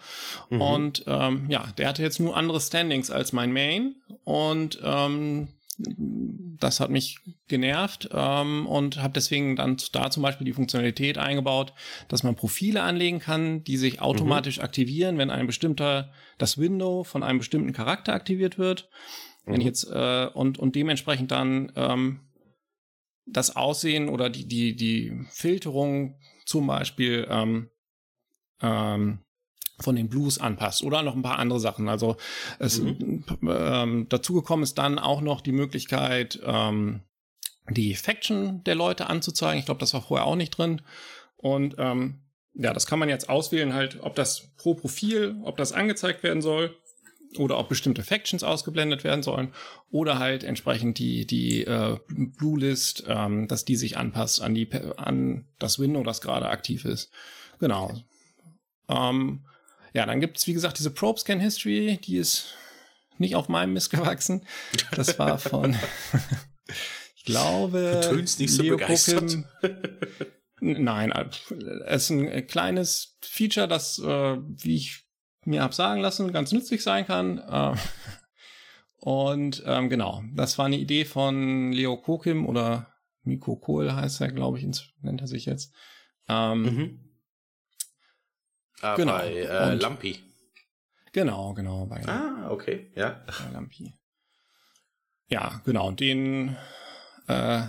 [0.51, 0.61] mhm.
[0.61, 5.49] und ähm, ja, der hatte jetzt nur andere Standings als mein Main und ähm,
[5.79, 11.73] das hat mich genervt ähm, und habe deswegen dann da zum Beispiel die Funktionalität eingebaut,
[12.09, 14.65] dass man Profile anlegen kann, die sich automatisch mhm.
[14.65, 18.89] aktivieren, wenn ein bestimmter das Window von einem bestimmten Charakter aktiviert wird.
[19.45, 19.53] Mhm.
[19.53, 22.21] Wenn ich jetzt äh, und und dementsprechend dann ähm,
[23.27, 27.71] das Aussehen oder die die die Filterung zum Beispiel ähm,
[28.61, 29.21] ähm,
[29.81, 31.89] von den Blues anpasst oder noch ein paar andere Sachen.
[31.89, 32.17] Also
[32.59, 33.25] es mhm.
[33.49, 37.03] ähm, dazu gekommen ist dann auch noch die Möglichkeit, ähm,
[37.69, 39.59] die Faction der Leute anzuzeigen.
[39.59, 40.83] Ich glaube, das war vorher auch nicht drin.
[41.37, 42.21] Und ähm,
[42.55, 46.41] ja, das kann man jetzt auswählen, halt, ob das pro Profil, ob das angezeigt werden
[46.41, 46.77] soll
[47.39, 49.53] oder ob bestimmte Factions ausgeblendet werden sollen
[49.91, 54.69] oder halt entsprechend die die äh, Blue List, ähm, dass die sich anpasst an die
[54.97, 57.11] an das Window, das gerade aktiv ist.
[57.59, 57.93] Genau.
[58.89, 59.45] Ähm,
[59.93, 62.55] ja, dann gibt es, wie gesagt, diese Probe Scan History, die ist
[63.19, 64.45] nicht auf meinem Mist gewachsen.
[64.91, 65.77] Das war von,
[67.17, 69.39] ich glaube, du tönst nicht so Leo begeistert.
[70.61, 71.27] Nein, äh,
[71.87, 75.04] es ist ein kleines Feature, das, äh, wie ich
[75.47, 77.39] mir hab sagen lassen, ganz nützlich sein kann.
[77.39, 77.75] Äh,
[78.97, 84.33] und ähm, genau, das war eine Idee von Leo Kokim oder Miko Kohl heißt er,
[84.33, 84.67] glaube ich,
[85.01, 85.75] nennt er sich jetzt.
[86.29, 87.01] Ähm, mhm.
[88.81, 89.13] Ah, genau.
[89.13, 90.19] Bei äh, Lampi.
[91.13, 91.87] Genau, genau.
[91.87, 93.25] Bei, ah, okay, ja.
[93.27, 93.95] Bei Lampi.
[95.29, 95.89] Ja, genau.
[95.89, 96.57] Und den
[97.29, 97.63] äh,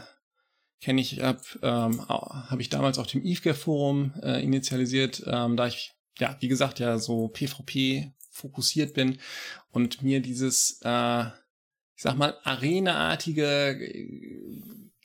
[0.81, 5.94] kenne ich, habe ähm, hab ich damals auf dem IFGAR-Forum äh, initialisiert, ähm, da ich,
[6.19, 9.19] ja, wie gesagt, ja so PvP fokussiert bin
[9.71, 11.25] und mir dieses, äh,
[11.95, 13.79] ich sag mal, arenaartige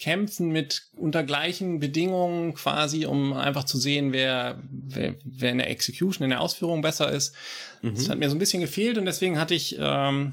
[0.00, 5.70] kämpfen mit unter gleichen Bedingungen quasi, um einfach zu sehen, wer, wer, wer in der
[5.70, 7.36] Execution, in der Ausführung besser ist.
[7.82, 7.94] Mhm.
[7.94, 10.32] Das hat mir so ein bisschen gefehlt und deswegen hatte ich ähm,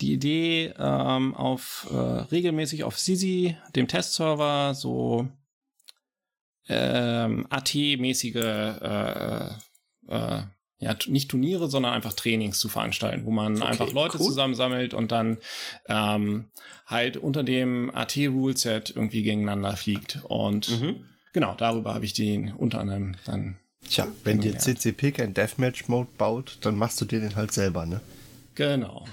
[0.00, 5.28] die Idee, ähm, auf äh, regelmäßig auf Sisi, dem Testserver, so
[6.68, 9.50] ähm, AT-mäßige äh,
[10.08, 10.42] äh,
[10.78, 14.26] ja, nicht Turniere, sondern einfach Trainings zu veranstalten, wo man okay, einfach Leute cool.
[14.26, 15.38] zusammensammelt und dann
[15.88, 16.50] ähm,
[16.86, 20.18] halt unter dem AT-Ruleset irgendwie gegeneinander fliegt.
[20.24, 21.04] Und mhm.
[21.32, 23.56] genau, darüber habe ich den unter anderem dann.
[23.88, 28.00] Tja, wenn dir CCP kein Deathmatch-Mode baut, dann machst du den halt selber, ne?
[28.54, 29.06] Genau.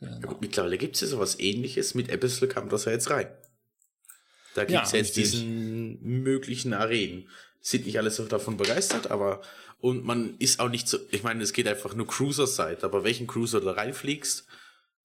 [0.00, 0.12] genau.
[0.14, 1.94] Ja, gut, mittlerweile gibt es ja sowas ähnliches.
[1.94, 3.26] Mit Abyssal kam das ja jetzt rein.
[4.54, 7.28] Da gibt es ja, jetzt diesen möglichen Arenen.
[7.62, 9.40] Sind nicht alle so davon begeistert, aber
[9.80, 13.26] und man ist auch nicht so, ich meine, es geht einfach nur Cruiser-Side, aber welchen
[13.26, 14.46] Cruiser du da reinfliegst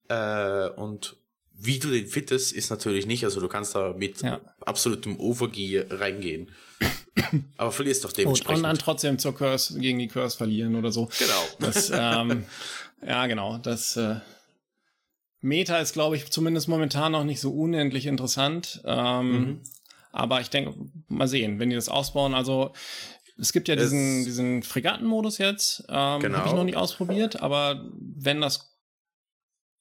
[0.08, 1.16] äh, und
[1.60, 3.24] wie du den fittest, ist natürlich nicht.
[3.24, 4.40] Also du kannst da mit ja.
[4.64, 6.52] absolutem Overgear reingehen.
[7.56, 8.58] Aber verlierst doch dementsprechend.
[8.58, 11.08] Und dann trotzdem zur Curse, gegen die Curse verlieren oder so.
[11.18, 11.44] Genau.
[11.58, 12.44] Das, ähm,
[13.06, 13.58] ja, genau.
[13.58, 14.20] Das äh,
[15.40, 18.80] Meta ist, glaube ich, zumindest momentan noch nicht so unendlich interessant.
[18.84, 19.60] Ähm, mhm.
[20.12, 20.74] Aber ich denke,
[21.08, 22.34] mal sehen, wenn die das ausbauen.
[22.34, 22.72] Also
[23.38, 25.84] es gibt ja diesen, diesen Fregattenmodus jetzt.
[25.88, 26.38] Ähm, genau.
[26.38, 28.74] Habe ich noch nicht ausprobiert, aber wenn das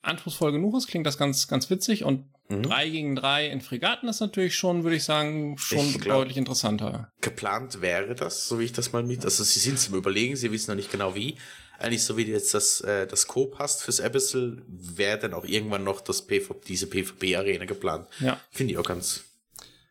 [0.01, 2.03] anspruchsvoll genug ist, klingt das ganz, ganz witzig.
[2.03, 2.63] Und mhm.
[2.63, 6.37] drei gegen drei in Fregatten ist natürlich schon, würde ich sagen, schon ich glaub, deutlich
[6.37, 7.11] interessanter.
[7.21, 9.25] Geplant wäre das, so wie ich das mal mit.
[9.25, 11.37] Also sie sind zum Überlegen, sie wissen noch nicht genau wie.
[11.79, 15.83] Eigentlich so wie jetzt das, äh, das Coop hast fürs Abyssal, wäre dann auch irgendwann
[15.83, 18.07] noch das PvP, diese PvP-Arena geplant.
[18.19, 18.39] Ja.
[18.49, 19.25] Finde ich auch ganz,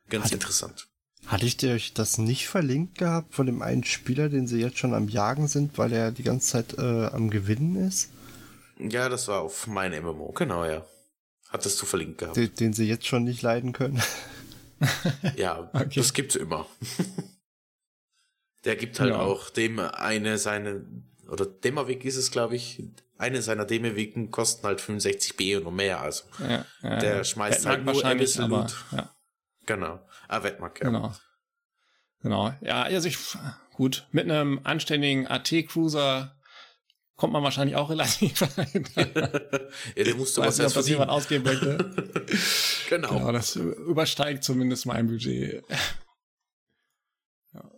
[0.08, 0.88] ganz Hat, interessant.
[1.26, 4.78] Hatte ich dir euch das nicht verlinkt gehabt von dem einen Spieler, den sie jetzt
[4.78, 8.10] schon am Jagen sind, weil er die ganze Zeit äh, am Gewinnen ist?
[8.78, 10.84] Ja, das war auf meinem MMO, genau, ja.
[11.48, 12.36] Hattest du verlinkt gehabt.
[12.36, 14.02] Den, den sie jetzt schon nicht leiden können.
[15.36, 16.00] ja, okay.
[16.00, 16.66] das gibt's immer.
[18.64, 19.20] Der gibt halt ja.
[19.20, 20.84] auch dem eine seine,
[21.30, 22.82] oder Dämmerweg ist es, glaube ich,
[23.16, 26.24] eine seiner Dämmerwegen kosten halt 65 B und mehr, also.
[26.40, 28.74] Ja, ja, der schmeißt halt nur ein bisschen Loot.
[28.90, 29.15] Ja.
[29.66, 30.00] Genau.
[30.28, 30.86] Ah, Wettmark, ja.
[30.86, 31.12] Genau.
[32.22, 32.54] Genau.
[32.60, 33.18] Ja, also ich,
[33.74, 36.36] gut, mit einem anständigen AT-Cruiser
[37.16, 38.90] kommt man wahrscheinlich auch relativ weit.
[39.96, 41.78] ja, der musste was nicht, ob das jemand ausgeben möchte.
[42.88, 43.08] genau.
[43.08, 43.32] genau.
[43.32, 45.64] Das übersteigt zumindest mein Budget.
[47.52, 47.70] ja.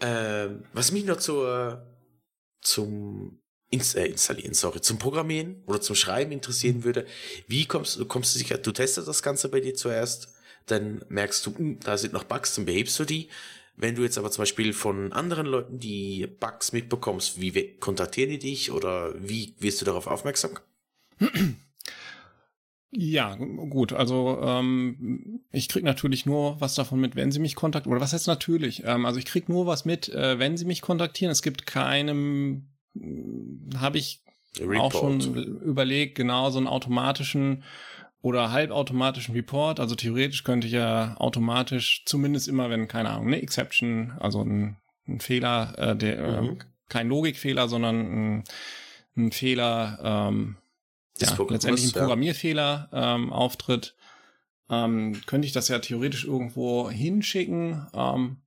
[0.00, 1.86] ähm, was mich noch zur
[2.62, 7.06] zum ins, äh, installieren, sorry, zum Programmieren oder zum Schreiben interessieren würde,
[7.46, 10.34] wie kommst du, kommst du sicher, du testest das Ganze bei dir zuerst,
[10.70, 13.28] dann merkst du, hm, da sind noch Bugs, dann behebst du die.
[13.76, 18.38] Wenn du jetzt aber zum Beispiel von anderen Leuten die Bugs mitbekommst, wie kontaktieren die
[18.38, 20.58] dich oder wie wirst du darauf aufmerksam?
[22.92, 23.92] Ja, gut.
[23.92, 27.92] Also ähm, ich krieg natürlich nur was davon mit, wenn sie mich kontaktieren.
[27.94, 28.82] Oder was heißt natürlich?
[28.84, 31.30] Ähm, also ich krieg nur was mit, äh, wenn sie mich kontaktieren.
[31.30, 34.22] Es gibt keinem, hm, habe ich
[34.58, 34.80] Report.
[34.80, 35.20] auch schon
[35.62, 37.62] überlegt, genau so einen automatischen
[38.22, 39.80] oder halbautomatischen Report.
[39.80, 44.76] Also theoretisch könnte ich ja automatisch, zumindest immer, wenn, keine Ahnung, eine Exception, also ein,
[45.08, 46.48] ein Fehler, äh, der äh, mhm.
[46.48, 48.44] äh, kein Logikfehler, sondern ein,
[49.16, 50.56] ein Fehler, ähm,
[51.18, 53.94] ja, letztendlich ein Programmierfehler ähm, auftritt,
[54.70, 57.86] ähm, könnte ich das ja theoretisch irgendwo hinschicken.
[57.92, 58.38] Ähm,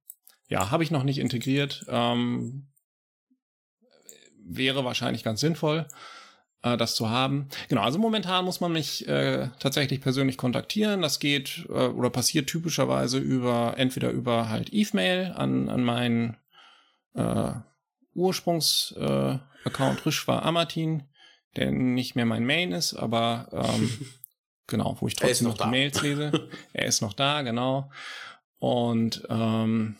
[0.47, 1.85] ja, habe ich noch nicht integriert.
[1.87, 2.67] Ähm,
[4.45, 5.87] wäre wahrscheinlich ganz sinnvoll,
[6.63, 7.47] äh, das zu haben.
[7.69, 11.01] Genau, also momentan muss man mich äh, tatsächlich persönlich kontaktieren.
[11.01, 16.37] Das geht äh, oder passiert typischerweise über entweder über halt Eve-Mail an, an meinen
[17.13, 17.51] äh,
[18.15, 21.03] Ursprungs-Account äh, Rishwa Amatin
[21.55, 23.91] der nicht mehr mein Main ist, aber ähm,
[24.67, 26.31] genau, wo ich trotzdem noch, noch die Mails lese.
[26.73, 27.91] er ist noch da, genau.
[28.59, 29.97] Und ähm,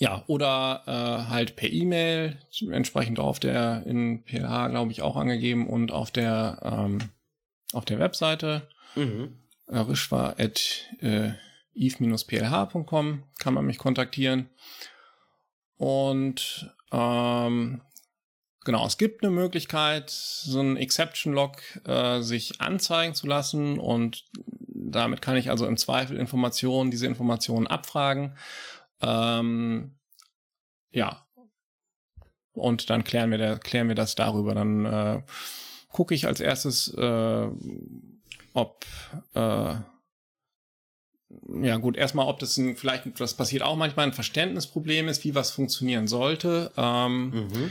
[0.00, 2.38] ja, oder äh, halt per E-Mail,
[2.70, 7.10] entsprechend auf der in PLH, glaube ich, auch angegeben und auf der ähm,
[7.74, 9.36] auf der Webseite mhm.
[9.68, 11.32] at äh,
[11.74, 14.48] eve-plh.com kann man mich kontaktieren.
[15.76, 17.82] Und ähm,
[18.66, 24.26] Genau, es gibt eine Möglichkeit, so ein Exception-Log äh, sich anzeigen zu lassen und
[24.68, 28.36] damit kann ich also im Zweifel Informationen, diese Informationen abfragen.
[29.00, 29.96] Ähm,
[30.90, 31.26] ja.
[32.52, 34.54] Und dann klären wir, der, klären wir das darüber.
[34.54, 35.22] Dann äh,
[35.88, 37.48] gucke ich als erstes, äh,
[38.52, 38.84] ob
[39.34, 39.74] äh,
[41.62, 45.34] ja gut, erstmal, ob das ein, vielleicht, das passiert auch manchmal, ein Verständnisproblem ist, wie
[45.34, 46.72] was funktionieren sollte.
[46.76, 47.70] Ähm, mhm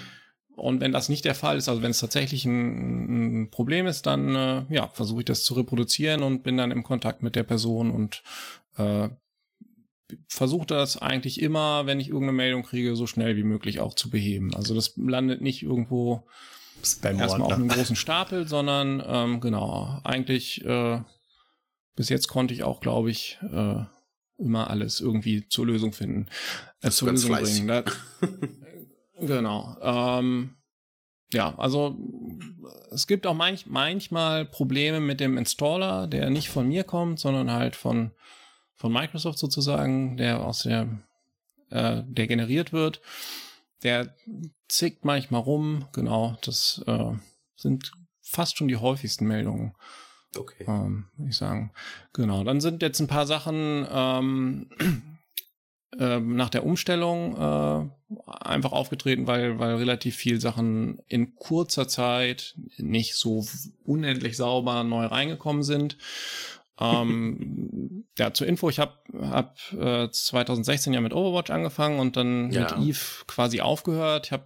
[0.60, 4.06] und wenn das nicht der Fall ist, also wenn es tatsächlich ein, ein Problem ist,
[4.06, 7.44] dann äh, ja, versuche ich das zu reproduzieren und bin dann im Kontakt mit der
[7.44, 8.22] Person und
[8.78, 9.10] äh,
[10.28, 14.10] versuche das eigentlich immer, wenn ich irgendeine Meldung kriege, so schnell wie möglich auch zu
[14.10, 14.56] beheben.
[14.56, 16.28] Also das landet nicht irgendwo
[17.04, 21.02] erstmal auf einem großen Stapel, sondern ähm, genau, eigentlich äh,
[21.96, 23.84] bis jetzt konnte ich auch, glaube ich, äh,
[24.38, 26.28] immer alles irgendwie zur Lösung finden,
[26.82, 27.68] äh, zur Lösung bringen.
[27.68, 27.84] Da,
[29.22, 29.76] Genau.
[29.82, 30.56] Ähm,
[31.34, 31.98] ja, also
[32.92, 37.52] es gibt auch manch, manchmal Probleme mit dem Installer, der nicht von mir kommt, sondern
[37.52, 38.12] halt von,
[38.80, 40.88] von Microsoft sozusagen, der aus der,
[41.70, 43.02] äh, der generiert wird.
[43.84, 44.16] Der
[44.68, 47.12] zickt manchmal rum, genau, das äh,
[47.56, 49.76] sind fast schon die häufigsten Meldungen.
[50.38, 50.64] Okay.
[50.68, 51.72] Ähm, ich sagen.
[52.14, 52.44] Genau.
[52.44, 54.70] Dann sind jetzt ein paar Sachen ähm,
[56.00, 57.90] äh, nach der Umstellung äh,
[58.28, 63.46] einfach aufgetreten, weil, weil relativ viel Sachen in kurzer Zeit nicht so
[63.84, 65.98] unendlich sauber neu reingekommen sind.
[66.80, 72.52] Ähm, ja, zur Info, ich habe hab, äh, 2016 ja mit Overwatch angefangen und dann
[72.52, 72.62] ja.
[72.62, 74.28] mit Eve quasi aufgehört.
[74.28, 74.46] Ich habe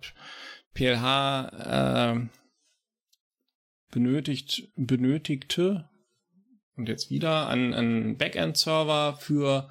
[0.74, 2.28] PLH äh,
[3.91, 5.89] benötigt, benötigte
[6.76, 9.69] und jetzt wieder einen, einen Backend-Server für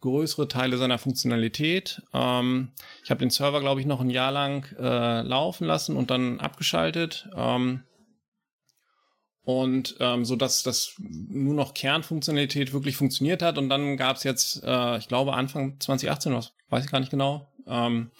[0.00, 2.02] größere Teile seiner Funktionalität.
[2.14, 2.72] Ähm,
[3.04, 6.40] ich habe den Server, glaube ich, noch ein Jahr lang äh, laufen lassen und dann
[6.40, 7.28] abgeschaltet.
[7.36, 7.82] Ähm,
[9.58, 13.58] und ähm, so dass das nur noch Kernfunktionalität wirklich funktioniert hat.
[13.58, 17.10] Und dann gab es jetzt, äh, ich glaube, Anfang 2018, was weiß ich gar nicht
[17.10, 18.10] genau, ähm,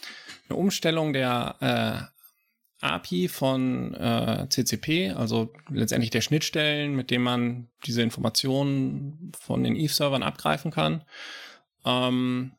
[0.48, 2.10] eine Umstellung der
[2.82, 9.62] äh, API von äh, CCP, also letztendlich der Schnittstellen, mit dem man diese Informationen von
[9.62, 11.02] den Eve-Servern abgreifen kann
[11.84, 12.52] ähm,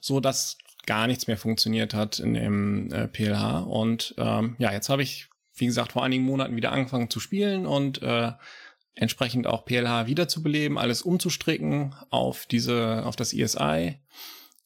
[0.00, 3.60] so dass gar nichts mehr funktioniert hat in dem äh, PLH.
[3.60, 5.28] Und ähm, ja, jetzt habe ich,
[5.60, 8.32] wie gesagt, vor einigen Monaten wieder angefangen zu spielen und äh,
[8.94, 13.98] entsprechend auch PLH wiederzubeleben, alles umzustricken auf diese, auf das ESI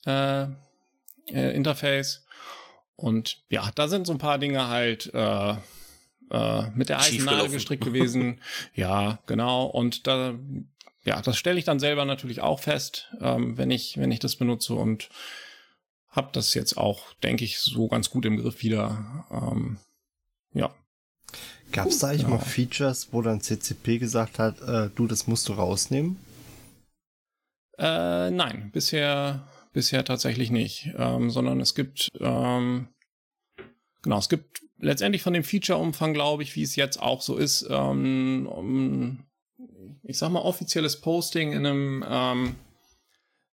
[0.07, 2.24] äh, äh, Interface.
[2.96, 5.54] Und ja, da sind so ein paar Dinge halt äh,
[6.31, 8.40] äh, mit der heißen Nadel gestrickt gewesen.
[8.75, 9.66] ja, genau.
[9.66, 10.35] Und da
[11.04, 14.37] ja, das stelle ich dann selber natürlich auch fest, ähm, wenn ich, wenn ich das
[14.37, 15.08] benutze und
[16.08, 19.27] habe das jetzt auch, denke ich, so ganz gut im Griff wieder.
[19.31, 19.79] Ähm,
[20.52, 20.73] ja.
[21.73, 25.48] Gab es da eigentlich mal Features, wo dann CCP gesagt hat, äh, du, das musst
[25.48, 26.16] du rausnehmen?
[27.79, 32.88] Äh, nein, bisher, bisher tatsächlich nicht, ähm, sondern es gibt, ähm,
[34.02, 37.66] genau, es gibt letztendlich von dem Feature-Umfang, glaube ich, wie es jetzt auch so ist,
[37.70, 39.25] ähm, um,
[40.02, 42.54] ich sag mal, offizielles Posting in einem ähm,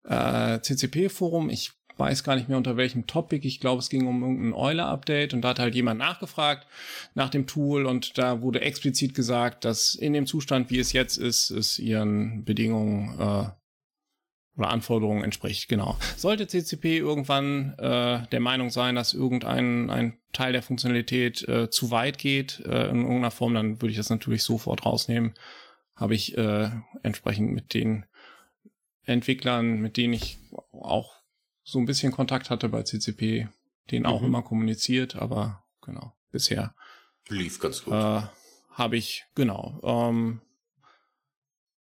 [0.04, 1.50] äh, CCP-Forum.
[1.50, 3.46] Ich weiß gar nicht mehr unter welchem Topic.
[3.46, 6.66] Ich glaube, es ging um irgendein Euler-Update und da hat halt jemand nachgefragt
[7.14, 11.18] nach dem Tool und da wurde explizit gesagt, dass in dem Zustand, wie es jetzt
[11.18, 13.50] ist, es ihren Bedingungen äh,
[14.58, 15.68] oder Anforderungen entspricht.
[15.68, 15.98] Genau.
[16.16, 21.92] Sollte CCP irgendwann äh, der Meinung sein, dass irgendein ein Teil der Funktionalität äh, zu
[21.92, 25.34] weit geht äh, in irgendeiner Form, dann würde ich das natürlich sofort rausnehmen.
[25.96, 26.70] Habe ich äh,
[27.04, 28.06] entsprechend mit den
[29.04, 30.38] Entwicklern, mit denen ich
[30.72, 31.19] auch
[31.70, 33.48] so ein bisschen Kontakt hatte bei CCP,
[33.92, 34.28] den auch mhm.
[34.28, 36.74] immer kommuniziert, aber genau, bisher
[37.28, 37.94] lief ganz gut.
[37.94, 38.22] Äh,
[38.72, 40.42] habe ich, genau, ähm,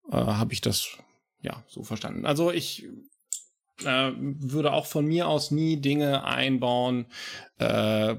[0.10, 0.98] äh, habe ich das
[1.42, 2.26] ja so verstanden.
[2.26, 2.88] Also ich
[3.84, 7.06] äh, würde auch von mir aus nie Dinge einbauen,
[7.60, 8.16] äh,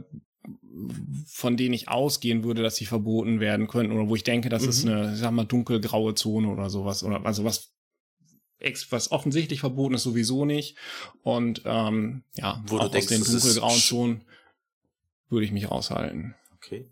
[1.27, 4.63] von denen ich ausgehen würde, dass sie verboten werden könnten oder wo ich denke, das
[4.63, 4.69] mhm.
[4.69, 7.73] ist eine, sag mal, dunkelgraue Zone oder sowas oder also was
[8.91, 10.77] was offensichtlich verboten ist, sowieso nicht.
[11.23, 14.25] Und ähm, ja, Wo auch denkst, aus den dunkelgrauen Zonen
[15.29, 16.35] würde ich mich raushalten.
[16.57, 16.91] Okay.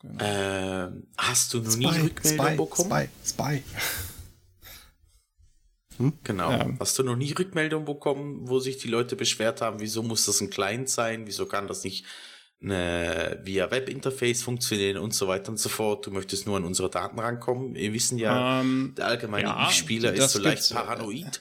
[0.00, 0.24] Genau.
[0.24, 3.08] Äh, hast du noch Spy, nie Rückmeldung Spy, bekommen?
[3.24, 3.62] Spy, Spy.
[5.98, 6.12] Hm?
[6.22, 6.50] Genau.
[6.50, 6.76] Ähm.
[6.78, 10.40] Hast du noch nie Rückmeldung bekommen, wo sich die Leute beschwert haben, wieso muss das
[10.40, 12.04] ein Client sein, wieso kann das nicht
[12.62, 16.06] eine, via Webinterface funktionieren und so weiter und so fort.
[16.06, 17.74] Du möchtest nur an unsere Daten rankommen.
[17.74, 21.40] Wir wissen ja, ähm, der allgemeine ja, Spieler ist so leicht paranoid.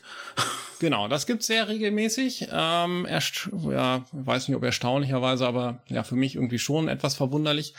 [0.80, 2.50] Genau, das gibt's sehr regelmäßig.
[2.52, 7.74] Ähm, erst, ja, weiß nicht, ob erstaunlicherweise, aber ja, für mich irgendwie schon etwas verwunderlich.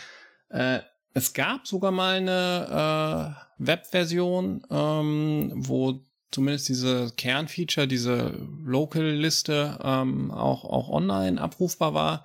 [0.49, 0.79] Äh,
[1.13, 8.35] es gab sogar mal eine äh, Webversion, ähm, wo zumindest diese Kernfeature, diese
[8.65, 12.25] Local-Liste ähm, auch, auch online abrufbar war.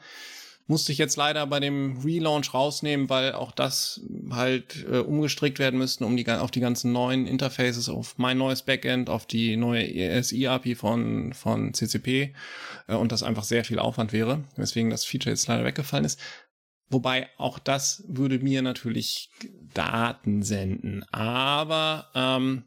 [0.68, 5.78] Musste ich jetzt leider bei dem Relaunch rausnehmen, weil auch das halt äh, umgestrickt werden
[5.78, 9.94] müssten, um die, auf die ganzen neuen Interfaces, auf mein neues Backend, auf die neue
[9.94, 12.34] ESI-API von, von CCP
[12.88, 16.20] äh, und das einfach sehr viel Aufwand wäre, weswegen das Feature jetzt leider weggefallen ist.
[16.92, 19.30] Wobei auch das würde mir natürlich
[19.74, 21.04] Daten senden.
[21.12, 22.66] Aber ähm,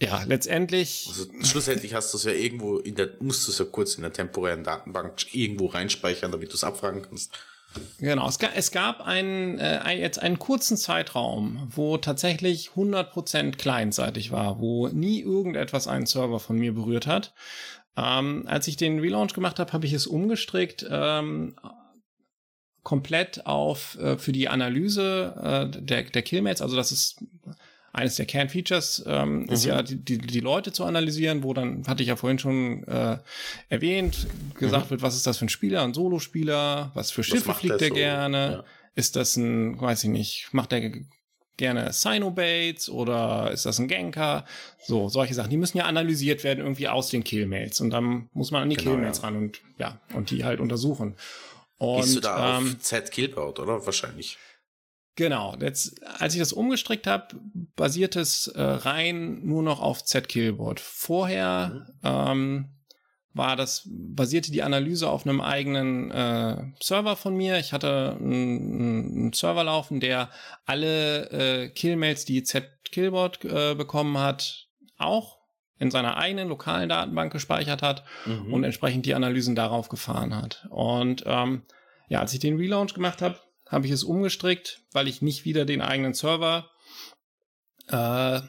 [0.00, 1.06] ja, letztendlich.
[1.08, 4.02] Also schlussendlich hast du es ja irgendwo in der, musst du es ja kurz in
[4.02, 7.32] der temporären Datenbank irgendwo reinspeichern, damit du es abfragen kannst.
[7.98, 14.32] Genau, es, gab, es gab einen, äh, jetzt einen kurzen Zeitraum, wo tatsächlich 100% clientseitig
[14.32, 17.34] war, wo nie irgendetwas einen Server von mir berührt hat.
[17.96, 21.56] Ähm, als ich den Relaunch gemacht habe, habe ich es umgestrickt, ähm,
[22.82, 27.24] komplett auf äh, für die Analyse äh, der, der Killmates, also das ist
[27.96, 29.48] eines der Kernfeatures ähm, mhm.
[29.48, 32.84] ist ja, die, die, die Leute zu analysieren, wo dann, hatte ich ja vorhin schon
[32.84, 33.16] äh,
[33.70, 34.90] erwähnt, gesagt mhm.
[34.90, 37.88] wird, was ist das für ein Spieler, ein Solospieler, was für Schiffe was fliegt er
[37.88, 37.94] so?
[37.94, 38.64] gerne, ja.
[38.94, 40.92] ist das ein, weiß ich nicht, macht er
[41.56, 44.44] gerne Sinobates oder ist das ein Genker?
[44.84, 45.48] So, solche Sachen.
[45.48, 48.76] Die müssen ja analysiert werden irgendwie aus den Killmails und dann muss man an die
[48.76, 49.24] genau, Killmails ja.
[49.24, 51.16] ran und ja, und die halt untersuchen.
[51.78, 53.86] Und, Gehst du da ähm, auf Z-Killboard, oder?
[53.86, 54.36] Wahrscheinlich.
[55.16, 57.28] Genau, jetzt, als ich das umgestrickt habe,
[57.74, 60.78] basiert es äh, rein nur noch auf Z-Killboard.
[60.78, 62.04] Vorher mhm.
[62.04, 62.68] ähm,
[63.32, 67.58] war das, basierte die Analyse auf einem eigenen äh, Server von mir.
[67.58, 70.30] Ich hatte einen, einen Server laufen, der
[70.66, 75.38] alle äh, Killmails, die Z-Killboard äh, bekommen hat, auch
[75.78, 78.52] in seiner eigenen lokalen Datenbank gespeichert hat mhm.
[78.52, 80.66] und entsprechend die Analysen darauf gefahren hat.
[80.70, 81.62] Und ähm,
[82.08, 85.64] ja, als ich den Relaunch gemacht habe, habe ich es umgestrickt, weil ich nicht wieder
[85.64, 86.70] den eigenen Server
[87.90, 88.40] äh,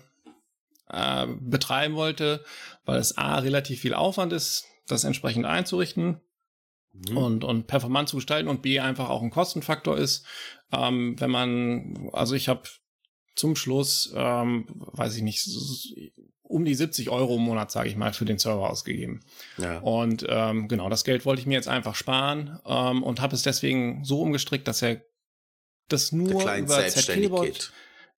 [0.89, 2.43] äh, betreiben wollte,
[2.85, 6.21] weil es A relativ viel Aufwand ist, das entsprechend einzurichten
[6.93, 7.17] mhm.
[7.17, 10.25] und, und performant zu gestalten und B einfach auch ein Kostenfaktor ist.
[10.71, 12.63] Ähm, wenn man, also ich habe
[13.37, 15.47] zum Schluss, ähm, weiß ich nicht,
[16.41, 19.21] um die 70 Euro im Monat, sage ich mal, für den Server ausgegeben.
[19.57, 19.79] Ja.
[19.79, 23.43] Und ähm, genau, das Geld wollte ich mir jetzt einfach sparen ähm, und habe es
[23.43, 25.01] deswegen so umgestrickt, dass er
[25.87, 27.71] das nur über Z-Keyboard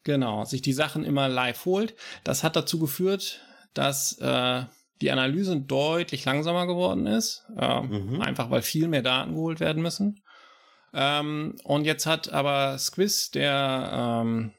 [0.03, 1.95] genau sich die Sachen immer live holt.
[2.23, 3.41] Das hat dazu geführt,
[3.73, 4.63] dass äh,
[5.01, 8.21] die Analyse deutlich langsamer geworden ist, äh, mhm.
[8.21, 10.21] einfach weil viel mehr Daten geholt werden müssen.
[10.93, 14.51] Ähm, und jetzt hat aber Squiz, der ähm,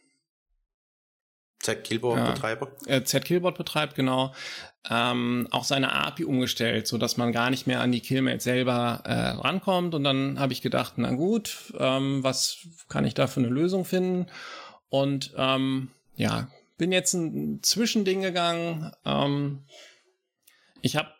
[1.61, 2.69] Z-Killboard-Betreiber.
[2.87, 4.35] Äh, Z-Killboard betreibt, genau.
[4.89, 9.03] Ähm, auch seine API umgestellt, so dass man gar nicht mehr an die Killmate selber
[9.05, 9.95] äh, rankommt.
[9.95, 12.59] Und dann habe ich gedacht, na gut, ähm, was
[12.89, 14.27] kann ich da für eine Lösung finden?
[14.89, 16.49] Und ähm, ja,
[16.79, 18.91] bin jetzt ein Zwischending gegangen.
[19.05, 19.65] Ähm,
[20.81, 21.11] ich habe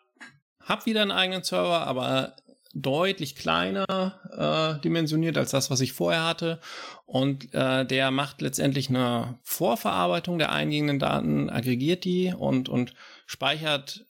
[0.59, 2.35] hab wieder einen eigenen Server, aber
[2.73, 6.59] deutlich kleiner äh, dimensioniert als das, was ich vorher hatte.
[7.05, 12.93] Und äh, der macht letztendlich eine Vorverarbeitung der eingehenden Daten, aggregiert die und, und
[13.25, 14.05] speichert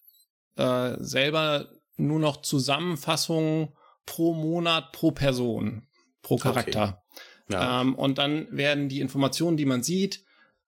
[0.58, 3.70] äh, selber nur noch Zusammenfassungen
[4.06, 5.88] pro Monat, pro Person,
[6.22, 7.02] pro Charakter.
[7.48, 7.54] Okay.
[7.54, 7.82] Ja.
[7.82, 10.24] Ähm, und dann werden die Informationen, die man sieht,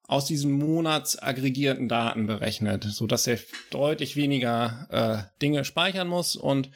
[0.06, 3.40] aus diesen monatsaggregierten Daten berechnet, so dass er
[3.72, 6.72] deutlich weniger äh, Dinge speichern muss und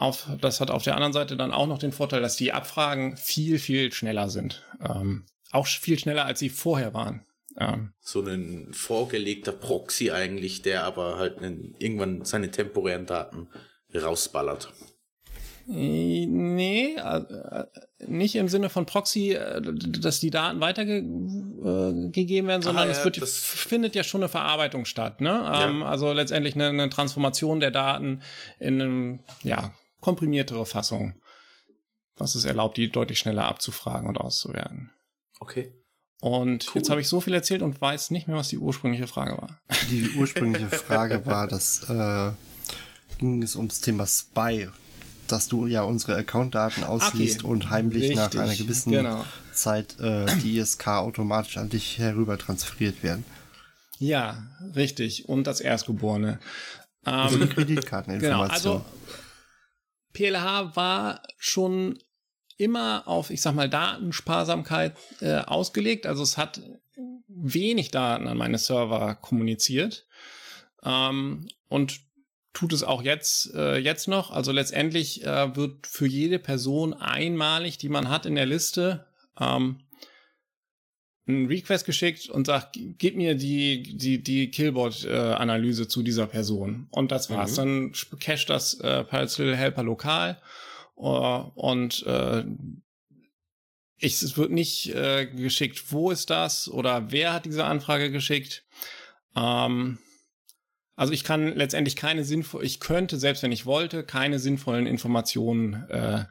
[0.00, 3.18] auf, das hat auf der anderen Seite dann auch noch den Vorteil, dass die Abfragen
[3.18, 4.62] viel, viel schneller sind.
[4.82, 7.26] Ähm, auch viel schneller, als sie vorher waren.
[7.58, 13.48] Ähm, so ein vorgelegter Proxy eigentlich, der aber halt einen, irgendwann seine temporären Daten
[13.94, 14.72] rausballert.
[15.66, 17.64] Nee, äh,
[18.06, 23.04] nicht im Sinne von Proxy, äh, dass die Daten weitergegeben werden, sondern Aha, ja, es
[23.04, 25.20] wird, findet ja schon eine Verarbeitung statt.
[25.20, 25.28] Ne?
[25.28, 25.68] Ja.
[25.68, 28.22] Ähm, also letztendlich eine, eine, Transformation der Daten
[28.58, 31.20] in eine ja, komprimiertere Fassung,
[32.16, 34.90] was es erlaubt, die deutlich schneller abzufragen und auszuwerten.
[35.38, 35.72] Okay.
[36.20, 36.72] Und cool.
[36.76, 39.60] jetzt habe ich so viel erzählt und weiß nicht mehr, was die ursprüngliche Frage war.
[39.90, 42.32] Die ursprüngliche Frage war, dass äh,
[43.18, 44.68] ging es ums Thema Spy
[45.30, 47.52] dass du ja unsere Accountdaten ausliest okay.
[47.52, 48.16] und heimlich Richtig.
[48.16, 49.24] nach einer gewissen genau.
[49.52, 53.24] Zeit äh, die ISK automatisch an dich herüber transferiert werden.
[53.98, 55.28] Ja, richtig.
[55.28, 56.38] Und das Erstgeborene.
[57.04, 58.40] Also ähm, also Kreditkarteninformation.
[58.40, 58.84] Genau, also
[60.12, 61.98] PLH war schon
[62.56, 66.06] immer auf, ich sag mal, Datensparsamkeit äh, ausgelegt.
[66.06, 66.60] Also es hat
[67.26, 70.06] wenig Daten an meine Server kommuniziert.
[70.84, 72.00] Ähm, und
[72.52, 74.30] tut es auch jetzt, äh, jetzt noch.
[74.30, 79.06] Also letztendlich äh, wird für jede Person einmalig, die man hat in der Liste,
[79.38, 79.80] ähm,
[81.26, 86.88] ein Request geschickt und sagt, gib mir die, die, die Killboard-Analyse äh, zu dieser Person.
[86.90, 87.52] Und das war's.
[87.52, 87.56] Mhm.
[87.56, 90.40] Dann cache das äh, Parallel Helper lokal
[90.96, 92.44] uh, und äh,
[94.00, 98.64] ich, es wird nicht äh, geschickt, wo ist das oder wer hat diese Anfrage geschickt.
[99.36, 99.98] Ähm,
[100.96, 105.88] also ich kann letztendlich keine sinnvoll, ich könnte, selbst wenn ich wollte, keine sinnvollen Informationen
[105.88, 106.24] äh,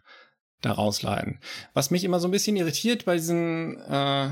[0.62, 1.40] daraus leiten.
[1.74, 4.30] Was mich immer so ein bisschen irritiert bei diesen äh,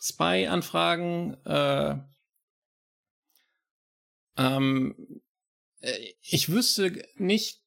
[0.00, 1.96] Spy-Anfragen, äh,
[4.36, 4.94] ähm,
[5.80, 5.92] äh,
[6.22, 7.62] ich wüsste nicht,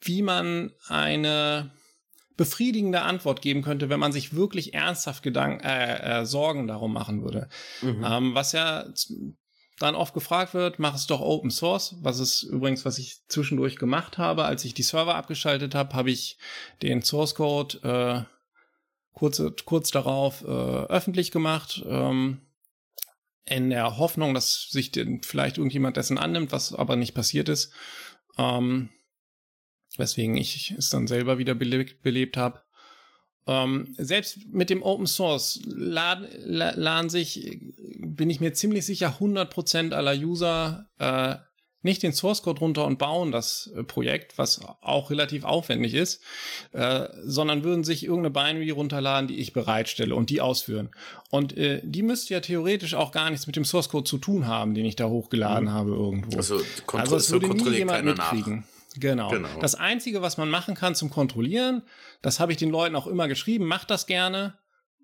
[0.00, 1.72] wie man eine
[2.36, 7.22] befriedigende Antwort geben könnte, wenn man sich wirklich ernsthaft Gedanken, äh, äh, Sorgen darum machen
[7.22, 7.48] würde.
[7.80, 8.04] Mhm.
[8.04, 8.86] Ähm, was ja
[9.78, 13.76] dann oft gefragt wird, mach es doch Open Source, was ist übrigens, was ich zwischendurch
[13.76, 16.38] gemacht habe, als ich die Server abgeschaltet habe, habe ich
[16.82, 18.33] den Source Code äh,
[19.14, 22.42] kurz, kurz darauf äh, öffentlich gemacht, ähm,
[23.46, 27.72] in der Hoffnung, dass sich den, vielleicht irgendjemand dessen annimmt, was aber nicht passiert ist.
[28.38, 28.90] Ähm,
[29.96, 32.62] weswegen ich es dann selber wieder belebt, belebt habe.
[33.46, 37.60] Ähm, selbst mit dem Open Source laden, laden sich,
[37.98, 41.36] bin ich mir ziemlich sicher, 100% aller User äh,
[41.84, 46.22] nicht den Source Code runter und bauen das äh, Projekt, was auch relativ aufwendig ist,
[46.72, 50.90] äh, sondern würden sich irgendeine Binary runterladen, die ich bereitstelle und die ausführen.
[51.30, 54.46] Und äh, die müsste ja theoretisch auch gar nichts mit dem Source Code zu tun
[54.46, 55.72] haben, den ich da hochgeladen mhm.
[55.72, 56.36] habe irgendwo.
[56.36, 56.60] Also,
[56.92, 58.56] also es würde nie jemand mitkriegen.
[58.56, 58.64] Nach.
[58.96, 59.28] Genau.
[59.28, 59.48] genau.
[59.60, 61.82] Das Einzige, was man machen kann zum Kontrollieren,
[62.22, 64.54] das habe ich den Leuten auch immer geschrieben, macht das gerne,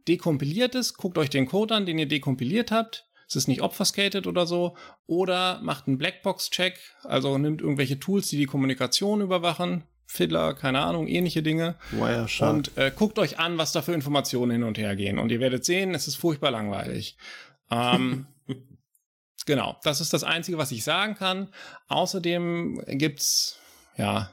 [0.08, 4.26] dekompiliert es, guckt euch den Code an, den ihr dekompiliert habt, es ist nicht obfuscated
[4.26, 4.76] oder so,
[5.06, 11.06] oder macht einen Blackbox-Check, also nimmt irgendwelche Tools, die die Kommunikation überwachen, Fiddler, keine Ahnung,
[11.06, 11.76] ähnliche Dinge.
[11.92, 12.52] Wireshark.
[12.52, 15.20] Und äh, guckt euch an, was da für Informationen hin und her gehen.
[15.20, 17.16] Und ihr werdet sehen, es ist furchtbar langweilig.
[17.70, 18.26] Ähm,
[19.46, 21.54] genau, das ist das Einzige, was ich sagen kann.
[21.86, 23.60] Außerdem gibt's
[23.96, 24.32] ja,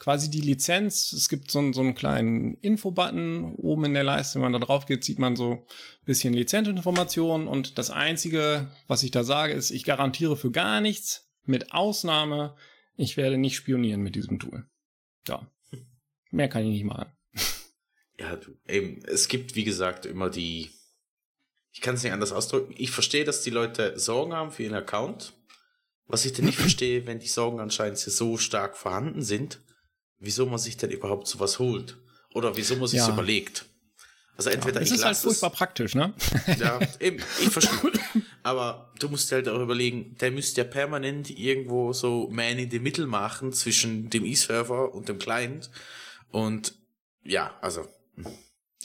[0.00, 1.12] quasi die Lizenz.
[1.12, 4.36] Es gibt so, so einen kleinen Info-Button oben in der Leiste.
[4.36, 7.46] Wenn man da drauf geht, sieht man so ein bisschen Lizenzinformationen.
[7.46, 11.28] Und das Einzige, was ich da sage, ist, ich garantiere für gar nichts.
[11.44, 12.56] Mit Ausnahme,
[12.96, 14.66] ich werde nicht spionieren mit diesem Tool.
[15.28, 15.46] Ja.
[16.30, 17.12] Mehr kann ich nicht machen.
[18.18, 20.70] Ja, du, eben, es gibt, wie gesagt, immer die,
[21.72, 22.74] ich kann es nicht anders ausdrücken.
[22.76, 25.34] Ich verstehe, dass die Leute Sorgen haben für ihren Account.
[26.06, 29.60] Was ich denn nicht verstehe, wenn die Sorgen anscheinend so stark vorhanden sind,
[30.20, 31.96] wieso man sich denn überhaupt sowas holt?
[32.34, 33.08] Oder wieso man sich ja.
[33.08, 33.64] überlegt?
[34.36, 36.14] Also entweder ja, ich ist halt furchtbar praktisch, ne?
[36.58, 37.92] Ja, eben, ich verstehe.
[38.42, 42.78] Aber du musst halt auch überlegen, der müsste ja permanent irgendwo so Man in the
[42.78, 45.70] Middle machen zwischen dem E-Server und dem Client.
[46.30, 46.74] Und
[47.22, 47.86] ja, also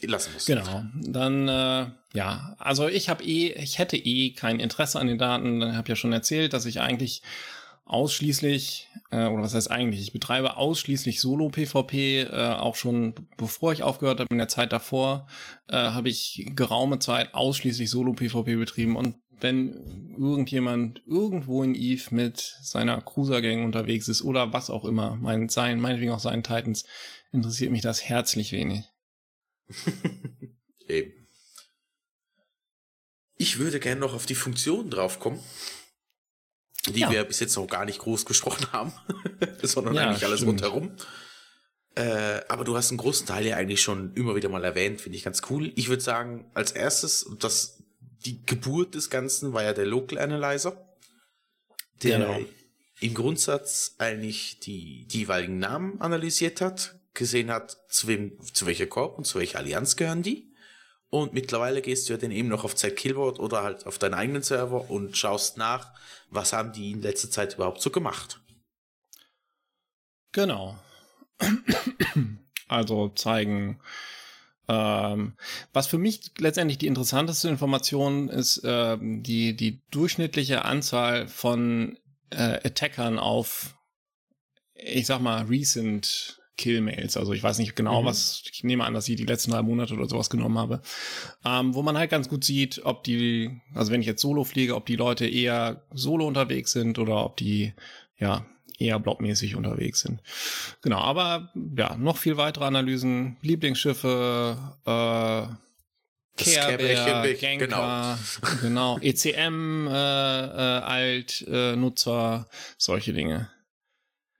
[0.01, 0.45] lassen muss.
[0.45, 0.83] Genau.
[1.01, 5.61] Dann äh, ja, also ich habe eh, ich hätte eh kein Interesse an den Daten.
[5.61, 7.21] Ich habe ja schon erzählt, dass ich eigentlich
[7.85, 13.83] ausschließlich, äh, oder was heißt eigentlich, ich betreibe ausschließlich Solo-PvP, äh, auch schon bevor ich
[13.83, 15.27] aufgehört habe, in der Zeit davor,
[15.67, 22.57] äh, habe ich geraume Zeit ausschließlich Solo-PvP betrieben und wenn irgendjemand irgendwo in Eve mit
[22.61, 26.85] seiner Cruiser-Gang unterwegs ist oder was auch immer, mein, sein, meinetwegen auch seinen Titans,
[27.31, 28.85] interessiert mich das herzlich wenig.
[30.87, 31.27] Eben.
[33.37, 35.39] Ich würde gerne noch auf die Funktionen draufkommen
[36.87, 37.11] die ja.
[37.11, 38.93] wir bis jetzt noch gar nicht groß gesprochen haben,
[39.63, 40.63] sondern ja, eigentlich alles stimmt.
[40.63, 40.91] rundherum.
[41.95, 45.17] Äh, aber du hast einen großen Teil ja eigentlich schon immer wieder mal erwähnt, finde
[45.17, 45.71] ich ganz cool.
[45.75, 47.83] Ich würde sagen, als erstes, das,
[48.25, 50.75] die Geburt des Ganzen war ja der Local Analyzer,
[52.03, 52.39] der genau.
[52.99, 58.87] im Grundsatz eigentlich die, die jeweiligen Namen analysiert hat, gesehen hat, zu wem, zu welcher
[58.87, 60.44] Korb und zu welcher Allianz gehören die
[61.21, 64.41] und mittlerweile gehst du ja dann eben noch auf Z-Killboard oder halt auf deinen eigenen
[64.41, 65.93] Server und schaust nach,
[66.29, 68.41] was haben die in letzter Zeit überhaupt so gemacht.
[70.31, 70.77] Genau.
[72.67, 73.79] Also zeigen,
[74.67, 75.37] ähm,
[75.71, 81.99] was für mich letztendlich die interessanteste Information ist, äh, die, die durchschnittliche Anzahl von
[82.31, 83.77] äh, Attackern auf,
[84.73, 87.17] ich sag mal, recent Killmails.
[87.17, 88.05] Also ich weiß nicht genau, mhm.
[88.05, 90.81] was, ich nehme an, dass ich die letzten drei Monate oder sowas genommen habe.
[91.43, 94.75] Ähm, wo man halt ganz gut sieht, ob die, also wenn ich jetzt Solo fliege,
[94.75, 97.73] ob die Leute eher Solo unterwegs sind oder ob die,
[98.17, 98.45] ja,
[98.77, 100.21] eher blockmäßig unterwegs sind.
[100.81, 105.47] Genau, aber ja, noch viel weitere Analysen, Lieblingsschiffe, äh,
[106.37, 108.19] Care Genka,
[108.61, 112.47] genau, genau ECM, äh, äh, Alt, äh, Nutzer,
[112.77, 113.49] solche Dinge.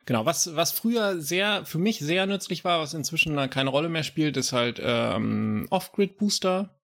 [0.06, 4.04] Genau, was, was früher sehr, für mich sehr nützlich war, was inzwischen keine Rolle mehr
[4.04, 6.76] spielt, ist halt ähm, Off-Grid-Booster.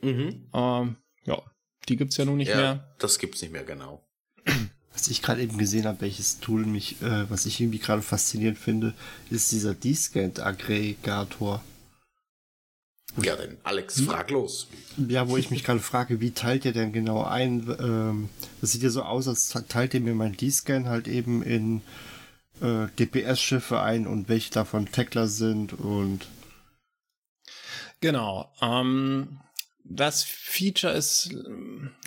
[0.00, 0.48] Mhm.
[0.54, 1.42] Ähm, ja,
[1.88, 2.94] die gibt's ja nun nicht ja, mehr.
[2.98, 4.06] Das gibt's nicht mehr, genau.
[4.92, 8.58] Was ich gerade eben gesehen habe, welches Tool mich, äh, was ich irgendwie gerade faszinierend
[8.58, 8.92] finde,
[9.30, 11.62] ist dieser D-Scan-Aggregator.
[13.22, 14.66] Ja, denn Alex, frag los.
[15.08, 17.74] Ja, wo ich mich gerade frage, wie teilt ihr denn genau ein?
[17.80, 18.28] Ähm,
[18.60, 21.82] das sieht ja so aus, als teilt ihr mir mein D-Scan halt eben in
[22.60, 26.26] äh, DPS-Schiffe ein und welche davon Tackler sind und.
[28.00, 28.52] Genau.
[28.62, 29.40] Ähm,
[29.84, 31.34] das Feature ist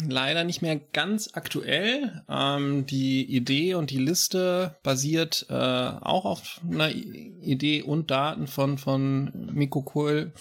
[0.08, 2.24] leider nicht mehr ganz aktuell.
[2.30, 8.78] Ähm, die Idee und die Liste basiert äh, auch auf einer Idee und Daten von,
[8.78, 10.34] von Miko Kohl.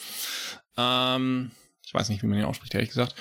[0.76, 1.50] Ähm,
[1.84, 3.16] ich weiß nicht, wie man ihn ausspricht, ehrlich gesagt.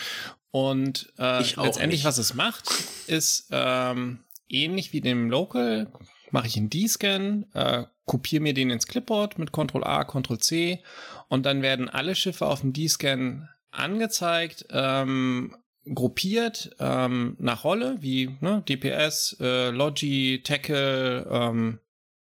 [0.51, 2.05] Und äh, letztendlich, nicht.
[2.05, 2.69] was es macht,
[3.07, 4.19] ist ähm,
[4.49, 5.91] ähnlich wie dem Local
[6.31, 10.83] mache ich einen D-Scan, äh, kopiere mir den ins Clipboard mit Ctrl A, Ctrl C
[11.27, 15.55] und dann werden alle Schiffe auf dem D-Scan angezeigt, ähm,
[15.93, 21.79] gruppiert ähm, nach Rolle, wie ne, DPS, äh, Logi, Tackle, ähm,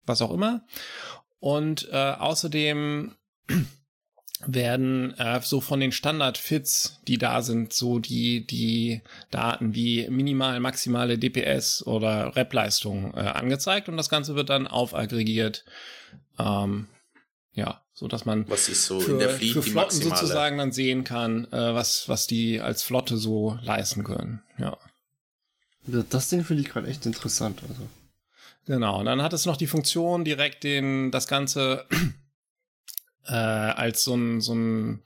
[0.06, 0.66] was auch immer.
[1.40, 3.16] Und äh, außerdem
[4.48, 10.60] werden äh, so von den Standard-Fits, die da sind, so die, die Daten wie minimal,
[10.60, 15.66] maximale DPS oder Rep-Leistung äh, angezeigt und das Ganze wird dann aufaggregiert.
[16.40, 16.88] Ähm,
[17.54, 20.72] ja, so dass man was ist so für, in der Fleet für Flotten sozusagen dann
[20.72, 24.42] sehen kann, äh, was, was die als Flotte so leisten können.
[24.58, 24.78] Ja.
[25.86, 27.62] Das Ding finde ich gerade echt interessant.
[27.68, 27.88] Also.
[28.66, 31.86] Genau, und dann hat es noch die Funktion, direkt den, das Ganze
[33.28, 35.04] äh, als so ein, so ein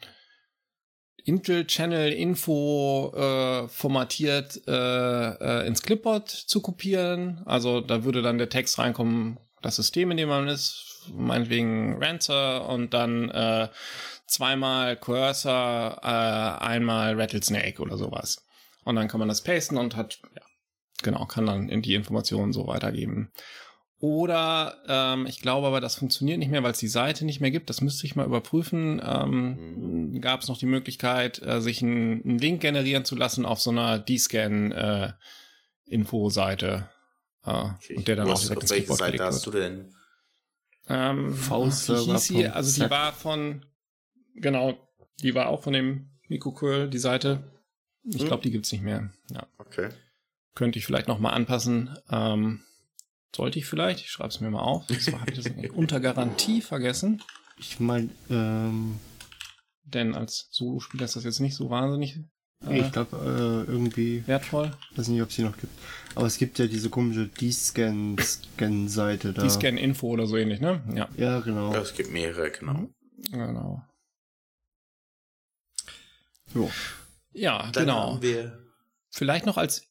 [1.26, 7.41] Intel-Channel-Info äh, formatiert äh, äh, ins Clipboard zu kopieren.
[7.45, 12.70] Also da würde dann der Text reinkommen, das System, in dem man ist, meinetwegen Rancer
[12.70, 13.70] und dann äh,
[14.28, 18.45] zweimal Cursor, äh, einmal Rattlesnake oder sowas.
[18.84, 20.43] Und dann kann man das pasten und hat, ja,
[21.01, 23.32] genau, kann dann in die Informationen so weitergeben.
[23.99, 27.51] Oder ähm, ich glaube aber, das funktioniert nicht mehr, weil es die Seite nicht mehr
[27.51, 27.69] gibt.
[27.69, 29.01] Das müsste ich mal überprüfen.
[29.03, 30.19] Ähm, mhm.
[30.21, 33.99] Gab es noch die Möglichkeit, äh, sich einen Link generieren zu lassen auf so einer
[33.99, 36.89] D-Scan-Info-Seite.
[37.45, 37.95] Äh, okay.
[37.95, 39.93] Und der dann auch direkt ins Keyboard Seite hast du denn?
[40.87, 42.13] Ähm, V-Server.
[42.53, 43.65] Also die war von,
[44.35, 44.77] genau,
[45.21, 47.43] die war auch von dem Mikrokürl, die Seite.
[48.03, 48.27] Ich hm.
[48.27, 49.09] glaube, die gibt's nicht mehr.
[49.31, 49.47] Ja.
[49.57, 49.89] Okay.
[50.53, 51.97] Könnte ich vielleicht noch mal anpassen.
[52.09, 52.63] Ähm,
[53.36, 54.88] sollte ich vielleicht, ich schreibe es mir mal auf.
[54.88, 57.21] Das habe ich das unter Garantie vergessen.
[57.57, 58.99] Ich meine, ähm,
[59.83, 62.19] denn als Solospieler ist das jetzt nicht so wahnsinnig.
[62.67, 64.27] Äh, ich glaube, äh, irgendwie.
[64.27, 64.71] Wertvoll.
[64.95, 65.71] Weiß nicht, ob es sie noch gibt.
[66.15, 69.43] Aber es gibt ja diese komische D-Scan-Scan-Seite da.
[69.43, 70.81] D-Scan-Info oder so ähnlich, ne?
[70.93, 71.09] Ja.
[71.17, 71.73] Ja, genau.
[71.73, 72.89] Ja, es gibt mehrere, genau.
[73.31, 73.83] Genau.
[76.53, 76.71] Jo.
[77.33, 78.19] Ja, Dann genau.
[79.09, 79.88] Vielleicht noch als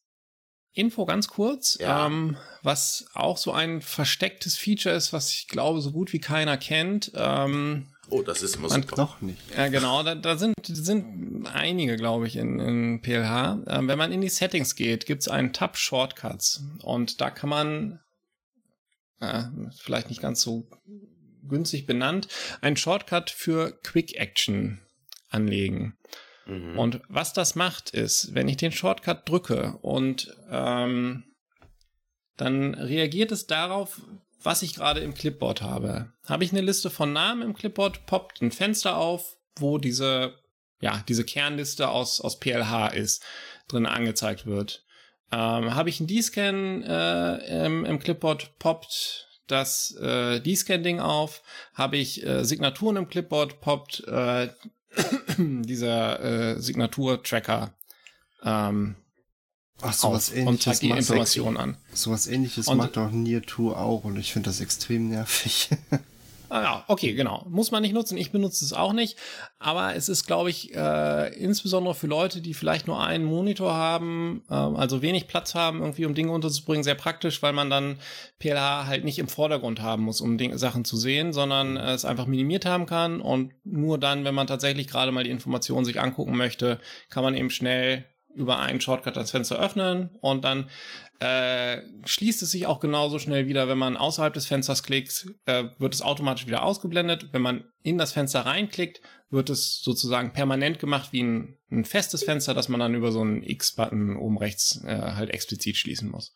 [0.74, 2.06] Info ganz kurz, Ja.
[2.06, 6.56] ähm, was auch so ein verstecktes Feature ist, was ich glaube so gut wie keiner
[6.56, 7.12] kennt.
[7.14, 8.96] Ähm, Oh, das ist immer super.
[8.98, 9.40] Noch nicht.
[9.56, 13.62] ja, genau, da, da sind, sind einige, glaube ich, in, in PLH.
[13.66, 18.00] Ähm, wenn man in die Settings geht, gibt's einen Tab Shortcuts und da kann man,
[19.20, 19.44] äh,
[19.80, 20.66] vielleicht nicht ganz so
[21.48, 22.28] günstig benannt,
[22.60, 24.82] einen Shortcut für Quick Action
[25.30, 25.96] anlegen.
[26.46, 26.78] Mhm.
[26.78, 31.24] Und was das macht, ist, wenn ich den Shortcut drücke und ähm,
[32.36, 34.00] dann reagiert es darauf,
[34.42, 36.12] was ich gerade im Clipboard habe.
[36.26, 40.34] Habe ich eine Liste von Namen im Clipboard, poppt ein Fenster auf, wo diese,
[40.80, 43.24] ja, diese Kernliste aus, aus PLH ist,
[43.68, 44.84] drin angezeigt wird.
[45.32, 51.42] Ähm, habe ich einen D-Scan äh, im, im Clipboard, poppt das äh, D-Scan-Ding auf.
[51.74, 54.48] Habe ich äh, Signaturen im Clipboard, poppt äh,
[55.64, 56.20] dieser
[56.56, 57.72] äh, Signatur-Tracker
[58.44, 58.96] ähm,
[59.80, 61.76] Ach, auf sowas und ähnliches zeigt die macht Informationen an.
[61.92, 65.70] Sowas ähnliches Und- macht auch Nier 2 auch und ich finde das extrem nervig.
[66.54, 67.44] Ah ja, okay, genau.
[67.50, 68.16] Muss man nicht nutzen.
[68.16, 69.18] Ich benutze es auch nicht.
[69.58, 74.44] Aber es ist, glaube ich, äh, insbesondere für Leute, die vielleicht nur einen Monitor haben,
[74.48, 77.98] ähm, also wenig Platz haben, irgendwie um Dinge unterzubringen, sehr praktisch, weil man dann
[78.38, 82.04] PLH halt nicht im Vordergrund haben muss, um Ding Sachen zu sehen, sondern äh, es
[82.04, 83.20] einfach minimiert haben kann.
[83.20, 86.78] Und nur dann, wenn man tatsächlich gerade mal die Informationen sich angucken möchte,
[87.10, 90.68] kann man eben schnell über einen Shortcut das Fenster öffnen und dann
[91.20, 95.64] äh, schließt es sich auch genauso schnell wieder, wenn man außerhalb des Fensters klickt, äh,
[95.78, 97.28] wird es automatisch wieder ausgeblendet.
[97.32, 99.00] Wenn man in das Fenster reinklickt,
[99.30, 103.20] wird es sozusagen permanent gemacht wie ein, ein festes Fenster, das man dann über so
[103.20, 106.34] einen X-Button oben rechts äh, halt explizit schließen muss.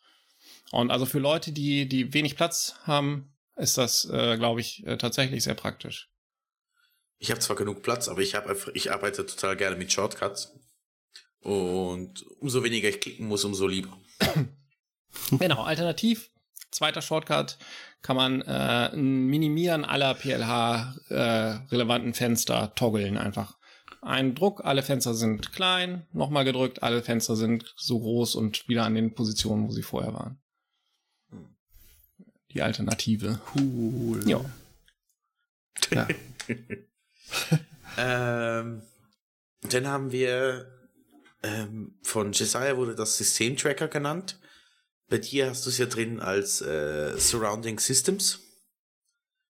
[0.71, 4.97] Und also für Leute, die, die wenig Platz haben, ist das, äh, glaube ich, äh,
[4.97, 6.09] tatsächlich sehr praktisch.
[7.17, 10.53] Ich habe zwar genug Platz, aber ich habe einfach, ich arbeite total gerne mit Shortcuts.
[11.41, 13.97] Und umso weniger ich klicken muss, umso lieber.
[15.31, 16.29] Genau, alternativ,
[16.71, 17.57] zweiter Shortcut,
[18.01, 23.57] kann man äh, Minimieren aller PLH-relevanten Fenster toggeln einfach.
[24.01, 28.85] Ein Druck, alle Fenster sind klein, nochmal gedrückt, alle Fenster sind so groß und wieder
[28.85, 30.39] an den Positionen, wo sie vorher waren.
[32.51, 33.39] Die Alternative.
[33.55, 34.27] Cool.
[34.27, 34.41] Ja.
[35.91, 36.07] Ja.
[37.97, 38.81] Ähm,
[39.61, 40.67] dann haben wir
[41.43, 44.38] ähm, von Jesiah wurde das Systemtracker genannt.
[45.09, 48.41] Bei dir hast du es ja drin als äh, Surrounding Systems.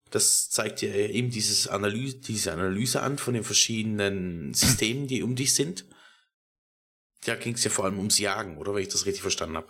[0.09, 5.35] Das zeigt dir eben dieses Analyse, diese Analyse an von den verschiedenen Systemen, die um
[5.35, 5.85] dich sind.
[7.25, 9.67] Da ging es ja vor allem ums Jagen, oder wenn ich das richtig verstanden habe.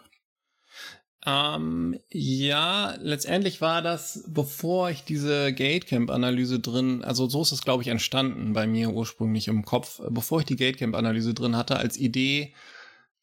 [1.26, 7.84] Ähm, ja, letztendlich war das, bevor ich diese Gatecamp-Analyse drin, also so ist es, glaube
[7.84, 12.54] ich, entstanden bei mir ursprünglich im Kopf, bevor ich die Gatecamp-Analyse drin hatte, als Idee,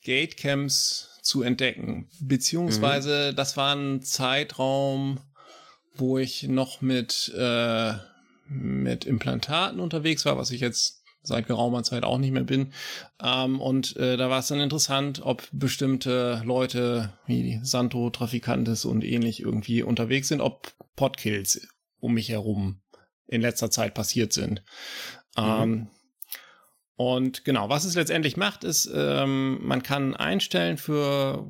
[0.05, 2.09] Gatecamps zu entdecken.
[2.20, 5.20] Beziehungsweise, das war ein Zeitraum,
[5.95, 7.95] wo ich noch mit, äh,
[8.49, 12.72] mit Implantaten unterwegs war, was ich jetzt seit geraumer Zeit auch nicht mehr bin.
[13.20, 19.03] Ähm, und äh, da war es dann interessant, ob bestimmte Leute wie Santo, Trafikantes und
[19.03, 21.66] ähnlich irgendwie unterwegs sind, ob Podkills
[21.99, 22.81] um mich herum
[23.27, 24.62] in letzter Zeit passiert sind.
[25.37, 25.89] Ähm,
[26.97, 31.47] und genau, was es letztendlich macht, ist, ähm, man kann einstellen für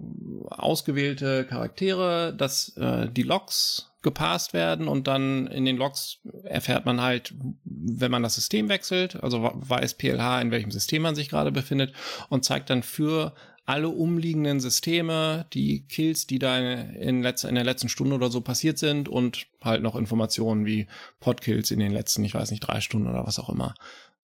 [0.51, 7.01] ausgewählte Charaktere, dass äh, die Logs gepasst werden und dann in den Logs erfährt man
[7.01, 7.35] halt,
[7.65, 11.93] wenn man das System wechselt, also weiß PLH, in welchem System man sich gerade befindet
[12.29, 13.33] und zeigt dann für
[13.67, 18.79] alle umliegenden Systeme die Kills, die da in, in der letzten Stunde oder so passiert
[18.79, 20.87] sind und halt noch Informationen wie
[21.19, 23.75] Podkills in den letzten, ich weiß nicht, drei Stunden oder was auch immer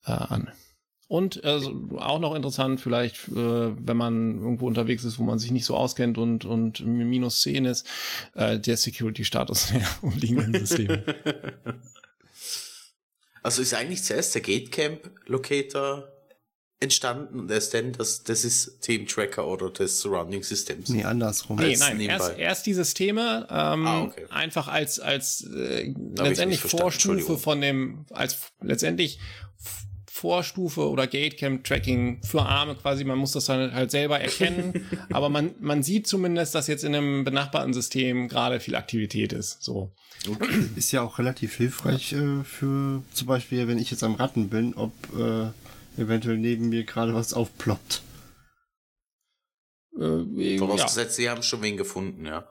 [0.05, 0.53] äh, an.
[1.13, 1.61] Und äh,
[1.99, 5.77] auch noch interessant, vielleicht, äh, wenn man irgendwo unterwegs ist, wo man sich nicht so
[5.77, 7.87] auskennt und, und minus 10 ist,
[8.35, 11.05] äh, der Security-Status der umliegenden Systeme.
[13.45, 16.07] Also ist eigentlich zuerst der Gatecamp Locator
[16.79, 20.91] entstanden und erst dann das, das ist Team Tracker oder das Surrounding Systems.
[20.91, 21.57] Nee, andersrum.
[21.57, 24.27] Nee, nein, erst, erst die Systeme, ähm, Ah, okay.
[24.31, 29.19] einfach als, als äh, ich letztendlich Vorstufe von dem, als letztendlich
[30.23, 35.51] Vorstufe oder Gatecamp-Tracking für Arme quasi, man muss das dann halt selber erkennen, aber man,
[35.59, 39.65] man sieht zumindest, dass jetzt in einem benachbarten System gerade viel Aktivität ist.
[39.65, 39.93] So.
[40.77, 44.75] Ist ja auch relativ hilfreich äh, für zum Beispiel, wenn ich jetzt am Ratten bin,
[44.75, 48.03] ob äh, eventuell neben mir gerade was aufploppt.
[49.99, 50.59] Äh, ja.
[50.59, 52.49] Vorausgesetzt, sie haben schon wen gefunden, ja.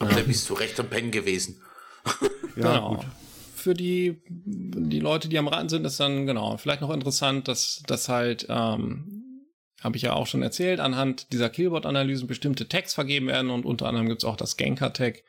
[0.00, 1.62] Aber da bist du recht am Pennen gewesen.
[2.56, 2.96] Ja, genau.
[2.96, 3.06] gut.
[3.58, 7.82] Für die, die Leute, die am Raten sind, ist dann genau vielleicht noch interessant, dass
[7.86, 9.28] das halt ähm,
[9.80, 13.86] habe ich ja auch schon erzählt, anhand dieser Killboard-Analysen bestimmte Tags vergeben werden und unter
[13.86, 15.22] anderem gibt es auch das Ganker-Tag,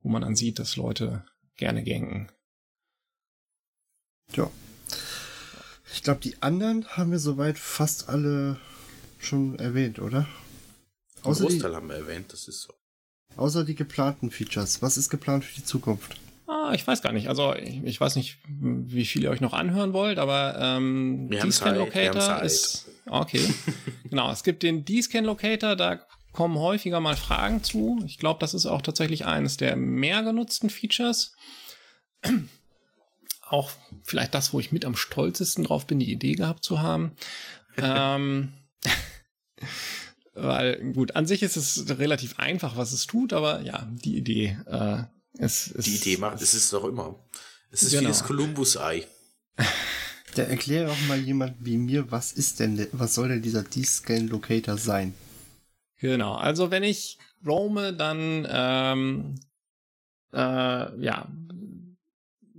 [0.00, 1.24] wo man dann sieht, dass Leute
[1.56, 2.30] gerne ganken.
[4.32, 4.50] Ja.
[5.92, 8.58] Ich glaube, die anderen haben wir soweit fast alle
[9.18, 10.26] schon erwähnt, oder?
[11.22, 12.74] Außer Großteil die, haben wir erwähnt, das ist so.
[13.36, 14.82] Außer die geplanten Features.
[14.82, 16.16] Was ist geplant für die Zukunft?
[16.54, 17.28] Ah, ich weiß gar nicht.
[17.28, 21.74] Also ich, ich weiß nicht, wie viel ihr euch noch anhören wollt, aber ähm, D-Scan
[21.74, 22.86] Locator ist.
[23.06, 23.42] Okay.
[24.04, 28.00] genau, es gibt den D-Scan Locator, da kommen häufiger mal Fragen zu.
[28.06, 31.34] Ich glaube, das ist auch tatsächlich eines der mehr genutzten Features.
[33.48, 33.72] auch
[34.04, 37.16] vielleicht das, wo ich mit am stolzesten drauf bin, die Idee gehabt zu haben.
[37.78, 38.52] ähm,
[40.34, 44.56] weil, gut, an sich ist es relativ einfach, was es tut, aber ja, die Idee
[44.66, 45.02] äh,
[45.38, 47.18] es, es, die Idee macht, es ist doch immer.
[47.70, 48.02] Es ist genau.
[48.02, 49.06] wie das Columbus-Ei.
[50.36, 54.76] Da erkläre auch mal jemand wie mir, was ist denn, was soll denn dieser D-Scan-Locator
[54.76, 55.14] sein?
[56.00, 59.34] Genau, also wenn ich roame, dann ähm,
[60.32, 61.28] äh, ja,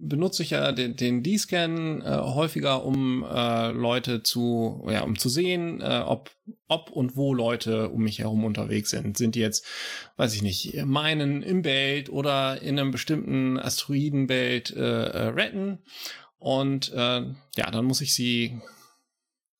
[0.07, 5.29] benutze ich ja den, den D-Scan äh, häufiger, um äh, Leute zu, ja, um zu
[5.29, 6.31] sehen, äh, ob,
[6.67, 9.17] ob und wo Leute um mich herum unterwegs sind.
[9.17, 9.65] Sind die jetzt,
[10.17, 15.79] weiß ich nicht, meinen im Belt oder in einem bestimmten Asteroidenbelt äh, äh, retten.
[16.37, 17.21] Und äh,
[17.55, 18.59] ja, dann muss ich sie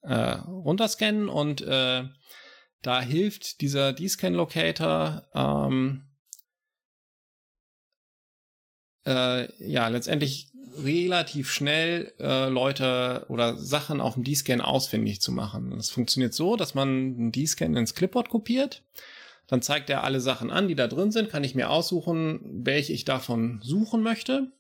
[0.02, 2.04] äh, runterscannen und äh,
[2.82, 6.04] da hilft dieser D-Scan-Locator ähm,
[9.06, 10.48] äh, ja letztendlich
[10.84, 15.74] relativ schnell äh, Leute oder Sachen auf dem D-Scan ausfindig zu machen.
[15.76, 18.84] Das funktioniert so, dass man einen D-Scan ins Clipboard kopiert.
[19.48, 21.30] Dann zeigt er alle Sachen an, die da drin sind.
[21.30, 24.52] Kann ich mir aussuchen, welche ich davon suchen möchte.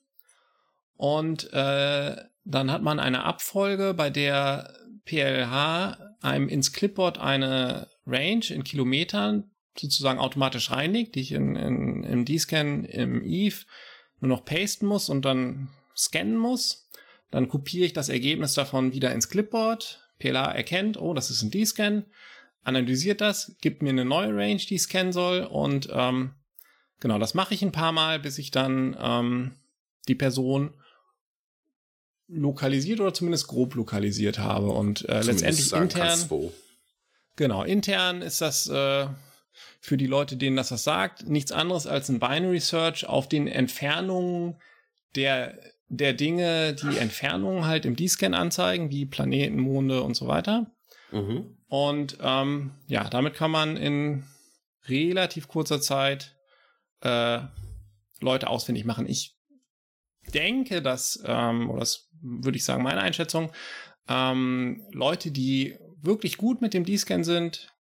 [0.96, 2.16] Und äh,
[2.46, 4.74] dann hat man eine Abfolge, bei der
[5.06, 12.04] PLH einem ins Clipboard eine Range in Kilometern sozusagen automatisch reinlegt, die ich in, in,
[12.04, 13.66] im D-Scan im Eve
[14.26, 16.90] nur noch pasten muss und dann scannen muss.
[17.32, 20.02] Dann kopiere ich das Ergebnis davon wieder ins Clipboard.
[20.20, 22.06] PLA erkennt, oh, das ist ein D-Scan,
[22.64, 26.32] analysiert das, gibt mir eine neue Range, die ich scannen soll und ähm,
[27.02, 29.56] genau, das mache ich ein paar Mal, bis ich dann ähm,
[30.08, 30.74] die Person
[32.28, 36.52] lokalisiert oder zumindest grob lokalisiert habe und äh, letztendlich intern.
[37.36, 39.08] Genau, intern ist das äh,
[39.80, 43.48] für die Leute, denen das was sagt, nichts anderes als ein Binary Search auf den
[43.48, 44.56] Entfernungen
[45.16, 50.72] der, der Dinge, die Entfernungen halt im D-Scan anzeigen, wie Planeten, Monde und so weiter.
[51.12, 51.58] Mhm.
[51.68, 54.24] Und ähm, ja, damit kann man in
[54.88, 56.36] relativ kurzer Zeit
[57.02, 57.40] äh,
[58.22, 59.08] Leute ausfindig machen.
[59.08, 59.36] Ich
[60.34, 63.52] denke, dass, ähm, oder das würde ich sagen, meine Einschätzung,
[64.08, 67.75] ähm, Leute, die wirklich gut mit dem D-Scan sind,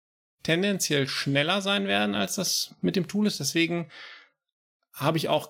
[0.45, 3.39] tendenziell schneller sein werden, als das mit dem Tool ist.
[3.39, 3.89] Deswegen
[4.93, 5.49] habe ich auch,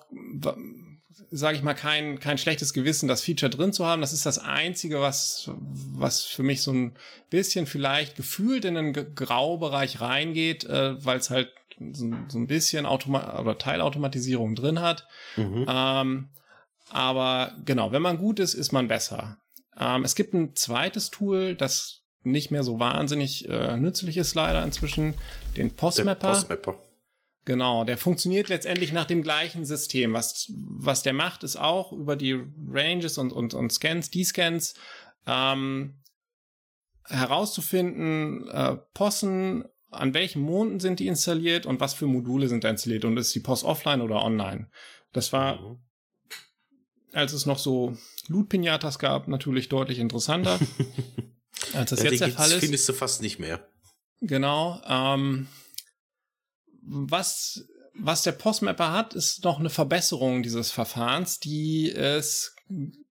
[1.30, 4.00] sage ich mal, kein, kein schlechtes Gewissen, das Feature drin zu haben.
[4.00, 6.96] Das ist das Einzige, was, was für mich so ein
[7.28, 11.52] bisschen vielleicht gefühlt in den Graubereich reingeht, äh, weil es halt
[11.92, 15.06] so, so, ein bisschen Automa oder Teilautomatisierung drin hat.
[15.36, 15.66] Mhm.
[15.68, 16.28] Ähm,
[16.88, 19.36] aber genau, wenn man gut ist, ist man besser.
[19.78, 24.62] Ähm, es gibt ein zweites Tool, das nicht mehr so wahnsinnig äh, nützlich ist leider
[24.64, 25.14] inzwischen,
[25.56, 26.28] den Postmapper.
[26.28, 26.78] Postmapper.
[27.46, 30.12] Genau, der funktioniert letztendlich nach dem gleichen System.
[30.12, 34.74] Was, was der macht, ist auch über die Ranges und, und, und Scans, die Scans,
[35.26, 35.94] ähm,
[37.04, 42.68] herauszufinden, äh, Possen, an welchen Monden sind die installiert und was für Module sind da
[42.68, 44.68] installiert und ist die Post offline oder online.
[45.12, 45.78] Das war, mhm.
[47.12, 47.96] als es noch so
[48.26, 50.58] Loot-Pinatas gab, natürlich deutlich interessanter.
[51.72, 52.60] Als das ja, jetzt der Fall ist.
[52.60, 53.66] findest du fast nicht mehr.
[54.20, 54.80] Genau.
[54.86, 55.48] Ähm,
[56.82, 62.54] was, was der Postmapper hat, ist noch eine Verbesserung dieses Verfahrens, die es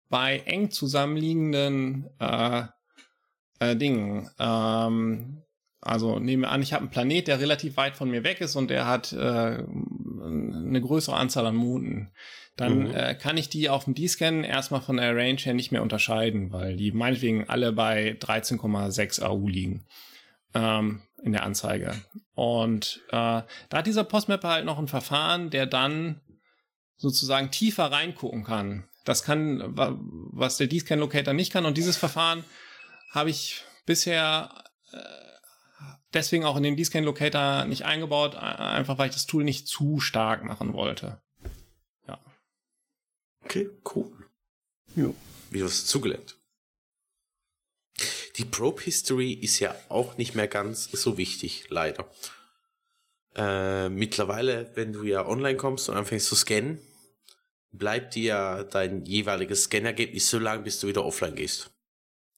[0.09, 2.63] bei eng zusammenliegenden äh,
[3.59, 5.41] äh, Dingen, ähm,
[5.85, 8.55] also nehmen wir an, ich habe einen Planet, der relativ weit von mir weg ist
[8.55, 9.63] und der hat äh,
[10.25, 12.11] eine größere Anzahl an Monden
[12.55, 12.95] dann mhm.
[12.95, 16.51] äh, kann ich die auf dem D-Scan erstmal von der Range her nicht mehr unterscheiden,
[16.53, 19.85] weil die meinetwegen alle bei 13,6 AU liegen
[20.53, 21.93] ähm, in der Anzeige.
[22.33, 26.21] Und äh, da hat dieser Postmapper halt noch ein Verfahren, der dann
[26.95, 28.85] sozusagen tiefer reingucken kann.
[29.03, 31.65] Das kann, was der D-Scan Locator nicht kann.
[31.65, 32.45] Und dieses Verfahren
[33.11, 34.49] habe ich bisher
[34.93, 34.97] äh,
[36.15, 39.99] deswegen auch in den D-Scan Locator nicht eingebaut, einfach weil ich das Tool nicht zu
[39.99, 41.21] stark machen wollte.
[43.43, 44.11] Okay, cool.
[44.95, 45.11] Ja.
[45.51, 46.37] Wie hast du zugelernt?
[48.37, 52.09] die Probe History ist ja auch nicht mehr ganz so wichtig, leider.
[53.35, 56.79] Äh, mittlerweile, wenn du ja online kommst und anfängst zu scannen,
[57.71, 61.71] bleibt dir dein jeweiliges Scannergebnis so lange, bis du wieder offline gehst.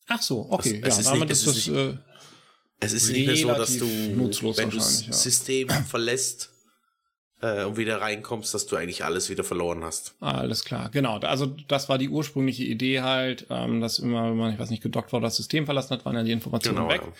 [0.07, 0.81] Ach so, okay.
[0.83, 1.97] Es- es ja, ist damit nicht- ist es das ist äh,
[2.79, 5.13] Es ist nicht mehr so, dass du, wenn du das ja.
[5.13, 6.51] System verlässt
[7.41, 10.15] äh, und wieder reinkommst, dass du eigentlich alles wieder verloren hast.
[10.19, 11.17] Alles klar, genau.
[11.19, 14.83] Also das war die ursprüngliche Idee halt, ähm, dass immer, wenn man, ich weiß nicht,
[14.83, 16.89] gedockt war, das System verlassen hat, waren ja die Informationen Genau.
[16.89, 17.01] weg.
[17.03, 17.13] ja.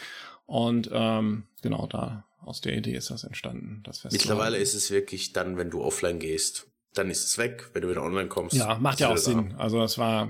[0.46, 3.82] Und ähm, genau, da aus der Idee ist das entstanden.
[3.84, 4.06] Das.
[4.06, 7.70] Mittlerweile ist es wirklich dann, wenn du offline gehst, dann ist es weg.
[7.74, 9.54] Wenn du wieder online kommst, ja macht ja auch Sinn.
[9.58, 10.30] Also das war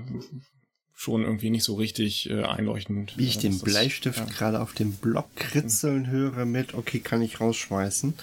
[0.98, 3.16] schon irgendwie nicht so richtig äh, einleuchtend.
[3.16, 4.24] Wie ich äh, den Bleistift ja.
[4.24, 8.14] gerade auf dem Block kritzeln höre mit, okay, kann ich rausschmeißen.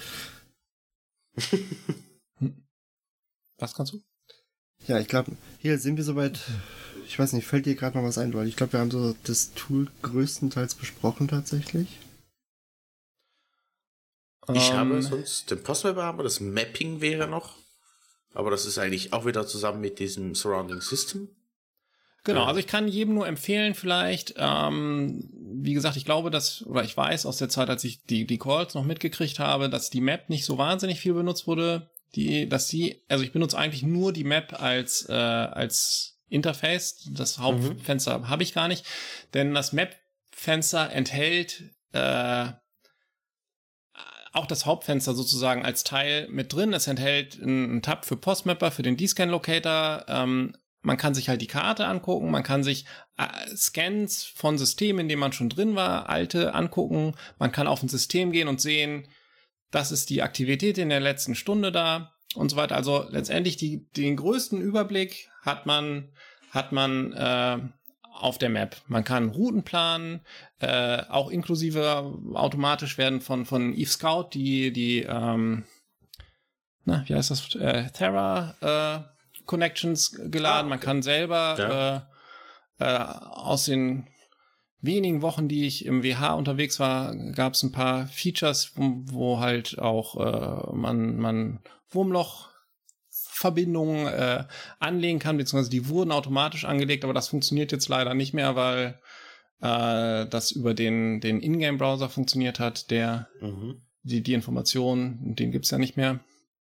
[3.58, 4.04] Was kannst du?
[4.88, 6.38] Ja, ich glaube, hier sind wir soweit.
[7.08, 9.16] Ich weiß nicht, fällt dir gerade noch was ein, weil ich glaube, wir haben so
[9.24, 11.88] das Tool größtenteils besprochen tatsächlich.
[14.54, 17.56] Ich Ähm, habe sonst den Postmapper haben wir, das Mapping wäre noch.
[18.34, 21.30] Aber das ist eigentlich auch wieder zusammen mit diesem Surrounding System.
[22.26, 25.30] Genau, also ich kann jedem nur empfehlen, vielleicht, ähm,
[25.62, 28.40] wie gesagt, ich glaube, dass, oder ich weiß aus der Zeit, als ich die, die
[28.40, 31.92] Calls noch mitgekriegt habe, dass die Map nicht so wahnsinnig viel benutzt wurde.
[32.16, 37.10] Die, dass die, also ich benutze eigentlich nur die Map als, äh, als Interface.
[37.12, 38.86] Das Hauptfenster habe ich gar nicht,
[39.34, 42.48] denn das Map-Fenster enthält äh,
[44.32, 46.74] auch das Hauptfenster sozusagen als Teil mit drin.
[46.74, 50.06] Es enthält einen, einen Tab für Postmapper, für den D-Scan-Locator.
[50.08, 50.54] Ähm,
[50.86, 52.86] man kann sich halt die Karte angucken, man kann sich
[53.18, 57.16] äh, Scans von Systemen, in denen man schon drin war, alte angucken.
[57.40, 59.08] Man kann auf ein System gehen und sehen,
[59.72, 62.76] das ist die Aktivität in der letzten Stunde da und so weiter.
[62.76, 66.10] Also letztendlich die, den größten Überblick hat man,
[66.52, 67.60] hat man äh,
[68.14, 68.78] auf der Map.
[68.88, 70.22] Man kann Routen planen,
[70.60, 75.66] äh, auch inklusive automatisch werden von, von Eve Scout, die, die, ähm,
[76.84, 79.15] na, wie heißt das, äh, Terra äh,
[79.46, 80.68] Connections geladen.
[80.68, 81.96] Ah, Man kann selber Ja.
[81.98, 82.02] äh,
[82.80, 84.08] äh, aus den
[84.82, 89.40] wenigen Wochen, die ich im WH unterwegs war, gab es ein paar Features, wo, wo
[89.40, 92.50] halt auch äh, man, man Wurmloch
[93.10, 94.46] Verbindungen äh,
[94.80, 99.00] anlegen kann, beziehungsweise die wurden automatisch angelegt, aber das funktioniert jetzt leider nicht mehr, weil
[99.62, 103.82] äh, das über den, den Ingame-Browser funktioniert hat, der Mhm.
[104.04, 106.20] die, die Informationen, den gibt's ja nicht mehr.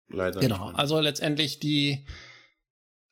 [0.09, 0.69] Leider Genau.
[0.69, 2.05] Also letztendlich die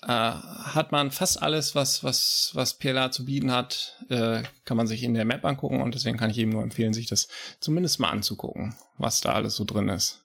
[0.04, 4.88] äh, hat man fast alles, was, was, was PLA zu bieten hat, äh, kann man
[4.88, 7.28] sich in der Map angucken und deswegen kann ich eben nur empfehlen, sich das
[7.60, 10.22] zumindest mal anzugucken, was da alles so drin ist.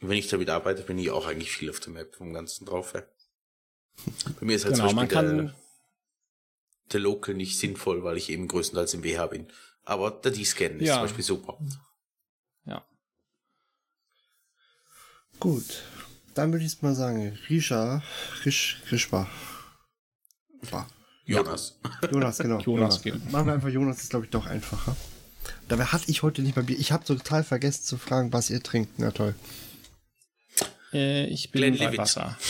[0.00, 2.92] Wenn ich damit arbeite, bin ich auch eigentlich viel auf der Map vom Ganzen drauf.
[2.94, 3.02] Ja.
[4.40, 5.54] Bei mir ist halt Genau, zum man Beispiel kann, der,
[6.92, 9.46] der Local nicht sinnvoll, weil ich eben größtenteils im WH bin.
[9.84, 10.94] Aber der D-Scan ist Ja.
[10.94, 11.58] zum Beispiel super.
[12.66, 12.84] ja.
[15.40, 15.82] Gut.
[16.34, 18.02] Dann würde ich mal sagen, Risha,
[18.44, 19.28] Risch, Rischbach.
[20.70, 20.86] Bah.
[21.26, 21.78] Jonas.
[22.12, 22.60] Jonas, genau.
[22.60, 23.30] Jonas geht.
[23.30, 24.96] Machen wir einfach Jonas, ist glaube ich doch einfacher.
[25.68, 26.78] Dabei hatte ich heute nicht mal Bier.
[26.78, 28.98] Ich habe total vergessen zu fragen, was ihr trinkt.
[28.98, 29.34] Na toll.
[30.92, 31.98] Äh, ich bin Glenn bei Lewitt.
[31.98, 32.38] Wasser.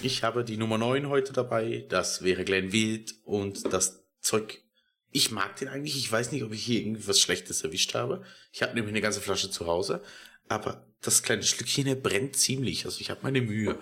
[0.00, 1.84] Ich habe die Nummer 9 heute dabei.
[1.90, 4.62] Das wäre Glenn Wild und das Zeug.
[5.10, 5.98] Ich mag den eigentlich.
[5.98, 8.24] Ich weiß nicht, ob ich hier irgendwie was Schlechtes erwischt habe.
[8.52, 10.02] Ich habe nämlich eine ganze Flasche zu Hause.
[10.48, 12.84] Aber das kleine Schlückchen hier brennt ziemlich.
[12.84, 13.78] Also ich habe meine Mühe.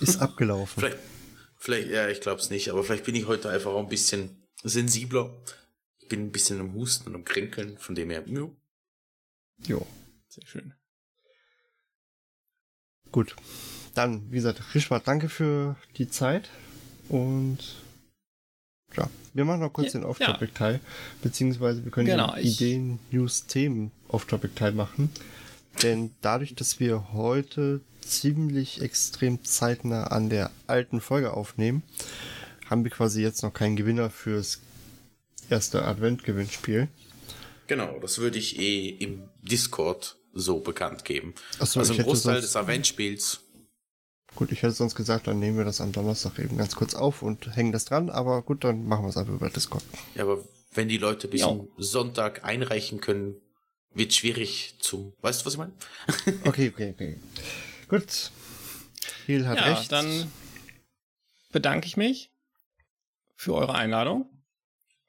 [0.00, 0.74] Ist abgelaufen.
[0.80, 0.98] Vielleicht,
[1.58, 4.48] vielleicht, ja, ich glaube es nicht, aber vielleicht bin ich heute einfach auch ein bisschen
[4.62, 5.30] sensibler.
[5.98, 8.48] Ich bin ein bisschen am Husten und am Kränkeln, von dem her, ja.
[9.66, 9.86] jo.
[10.28, 10.74] Sehr schön.
[13.12, 13.36] Gut.
[13.94, 16.48] Dann, wie gesagt, Rischbach, danke für die Zeit.
[17.08, 17.58] Und
[18.96, 20.80] ja, wir machen noch kurz Ja, den Off-Topic-Teil.
[21.22, 25.10] Beziehungsweise wir können Genau, Ideen, News, Themen Off-Topic-Teil machen.
[25.82, 31.82] Denn dadurch, dass wir heute ziemlich extrem zeitnah an der alten Folge aufnehmen,
[32.68, 34.60] haben wir quasi jetzt noch keinen Gewinner fürs
[35.48, 36.88] erste Advent-Gewinnspiel.
[37.66, 41.34] Genau, das würde ich eh im Discord so bekannt geben.
[41.58, 43.40] So, also ich ein Großteil sonst- des Adventspiels.
[44.36, 47.22] Gut, ich hätte sonst gesagt, dann nehmen wir das am Donnerstag eben ganz kurz auf
[47.22, 49.82] und hängen das dran, aber gut, dann machen wir es einfach über Discord.
[50.14, 51.48] Ja, aber wenn die Leute bis Ja.
[51.48, 53.34] zum Sonntag einreichen können,
[53.94, 55.12] wird schwierig zum.
[55.20, 55.72] Weißt du, was ich meine?
[56.44, 57.16] Okay, okay, okay.
[57.88, 58.30] Gut.
[59.26, 59.90] Hiel hat Ja, recht.
[59.92, 60.30] dann
[61.52, 62.30] bedanke ich mich
[63.36, 64.28] für eure Einladung.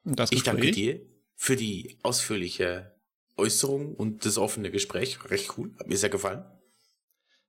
[0.04, 1.02] Und das Ich danke dir
[1.36, 2.96] für die ausführliche
[3.38, 5.18] Äußerung und das offene Gespräch.
[5.30, 5.72] Recht cool.
[5.80, 6.44] Hat mir sehr gefallen.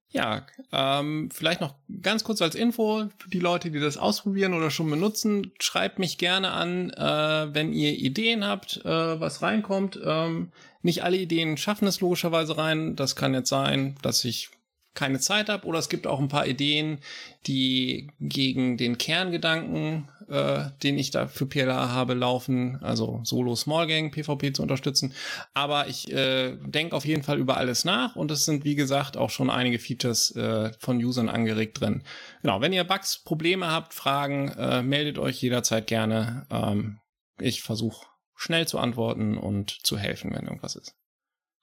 [0.09, 4.71] Ja, ähm, vielleicht noch ganz kurz als Info für die Leute, die das ausprobieren oder
[4.71, 9.99] schon benutzen, schreibt mich gerne an, äh, wenn ihr Ideen habt, äh, was reinkommt.
[10.05, 10.53] Ähm,
[10.83, 12.97] nicht alle Ideen schaffen es logischerweise rein.
[12.97, 14.51] Das kann jetzt sein, dass ich
[14.95, 16.99] keine Zeit habe oder es gibt auch ein paar Ideen,
[17.47, 23.87] die gegen den Kerngedanken, äh, den ich da für PLA habe, laufen, also Solo Small
[23.87, 25.15] Gang PvP zu unterstützen.
[25.55, 29.17] Aber ich äh, denke auf jeden Fall über alles nach und es sind wie gesagt
[29.17, 32.03] auch schon einige Features äh, von Usern angeregt drin.
[32.43, 36.47] Genau, wenn ihr Bugs, Probleme habt, Fragen, äh, meldet euch jederzeit gerne.
[36.51, 36.99] Ähm,
[37.41, 38.07] ich versuche
[38.43, 40.97] schnell zu antworten und zu helfen, wenn irgendwas ist.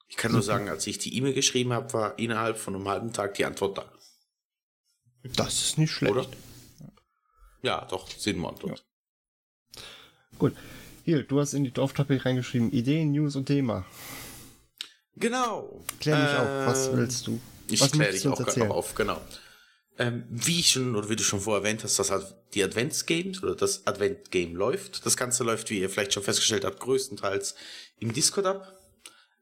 [0.08, 3.12] Ich kann nur sagen, als ich die E-Mail geschrieben habe, war innerhalb von einem halben
[3.12, 3.92] Tag die Antwort da.
[5.36, 6.16] Das ist nicht schlecht.
[6.16, 6.26] Oder?
[7.62, 8.84] Ja, doch, sehen wir Antwort.
[9.76, 9.82] Ja.
[10.40, 10.56] Gut.
[11.04, 13.86] Hier, du hast in die Dorftopic reingeschrieben, Ideen, News und Thema.
[15.16, 15.84] Genau.
[16.00, 17.42] Klär mich äh, auf, was ähm, willst du?
[17.70, 19.22] Ich kläre dich auch gerade auf, genau.
[20.00, 23.44] Ähm, wie ich schon, oder wie du schon vorher erwähnt hast, dass halt die Advents-Games
[23.44, 25.06] oder das Advent-Game läuft.
[25.06, 27.56] Das Ganze läuft, wie ihr vielleicht schon festgestellt habt, größtenteils
[28.00, 28.80] im Discord ab.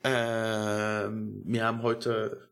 [0.04, 2.50] Ähm, wir haben heute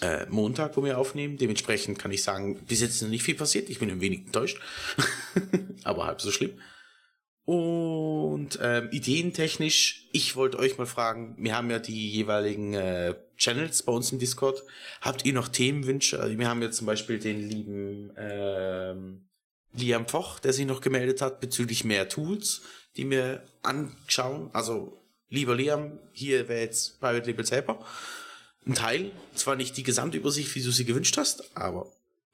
[0.00, 1.38] äh, Montag, wo wir aufnehmen.
[1.38, 3.70] Dementsprechend kann ich sagen, bis jetzt ist noch nicht viel passiert.
[3.70, 4.60] Ich bin ein wenig enttäuscht.
[5.84, 6.58] Aber halb so schlimm.
[7.44, 13.82] Und ähm, ideentechnisch, ich wollte euch mal fragen, wir haben ja die jeweiligen äh, Channels
[13.82, 14.62] bei uns im Discord.
[15.00, 16.20] Habt ihr noch Themenwünsche?
[16.20, 19.26] Also wir haben jetzt zum Beispiel den lieben ähm,
[19.72, 22.62] Liam Foch, der sich noch gemeldet hat bezüglich mehr Tools,
[22.96, 24.50] die wir anschauen.
[24.52, 27.84] Also lieber Liam, hier wäre jetzt Private Label selber
[28.66, 29.12] ein Teil.
[29.34, 31.90] Zwar nicht die Gesamtübersicht, wie du sie gewünscht hast, aber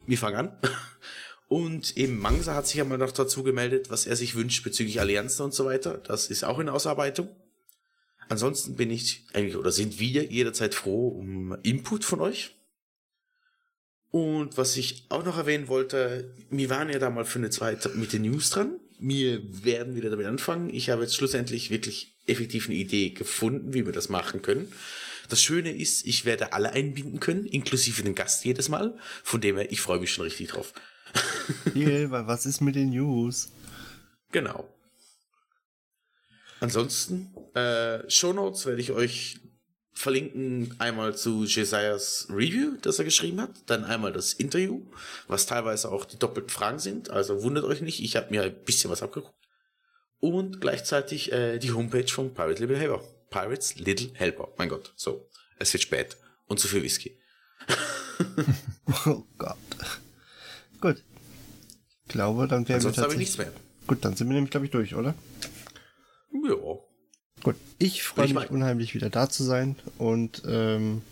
[0.06, 0.58] wir fangen an.
[1.48, 5.00] Und eben Mangsa hat sich ja mal noch dazu gemeldet, was er sich wünscht bezüglich
[5.00, 5.98] Allianzen und so weiter.
[5.98, 7.28] Das ist auch in Ausarbeitung.
[8.28, 12.56] Ansonsten bin ich eigentlich oder sind wir jederzeit froh um Input von euch.
[14.10, 17.90] Und was ich auch noch erwähnen wollte, wir waren ja da mal für eine zweite
[17.90, 18.80] mit den News dran.
[18.98, 20.70] Wir werden wieder damit anfangen.
[20.72, 24.72] Ich habe jetzt schlussendlich wirklich effektiv eine Idee gefunden, wie wir das machen können.
[25.28, 28.96] Das Schöne ist, ich werde alle einbinden können, inklusive den Gast jedes Mal.
[29.22, 30.72] Von dem her, ich freue mich schon richtig drauf.
[31.72, 33.50] Viel, was ist mit den News?
[34.32, 34.68] Genau.
[36.60, 39.38] Ansonsten, äh, Show Notes werde ich euch
[39.92, 44.82] verlinken einmal zu Jesiahs Review, das er geschrieben hat, dann einmal das Interview,
[45.26, 48.64] was teilweise auch die doppelten Fragen sind, also wundert euch nicht, ich habe mir ein
[48.64, 49.34] bisschen was abgeguckt.
[50.20, 53.02] Und gleichzeitig äh, die Homepage von Pirate Little Helper.
[53.30, 54.48] Pirates Little Helper.
[54.56, 57.18] Mein Gott, so, es wird spät und zu viel Whisky.
[59.06, 59.56] oh Gott.
[60.80, 61.02] Gut.
[62.04, 63.52] Ich glaube, dann wären Ansonsten wir habe ich nichts mehr.
[63.86, 65.14] Gut, dann sind wir nämlich, glaube ich, durch, oder?
[66.32, 66.54] Ja.
[67.42, 71.02] Gut, ich freue mich unheimlich wieder da zu sein und ähm,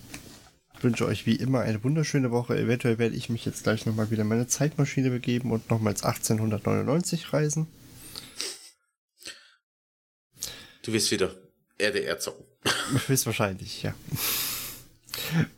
[0.81, 2.57] wünsche euch wie immer eine wunderschöne Woche.
[2.57, 7.33] Eventuell werde ich mich jetzt gleich nochmal wieder in meine Zeitmaschine begeben und nochmals 1899
[7.33, 7.67] reisen.
[10.83, 11.35] Du wirst wieder
[11.79, 12.45] RDR zocken.
[13.07, 13.95] Höchstwahrscheinlich, ja.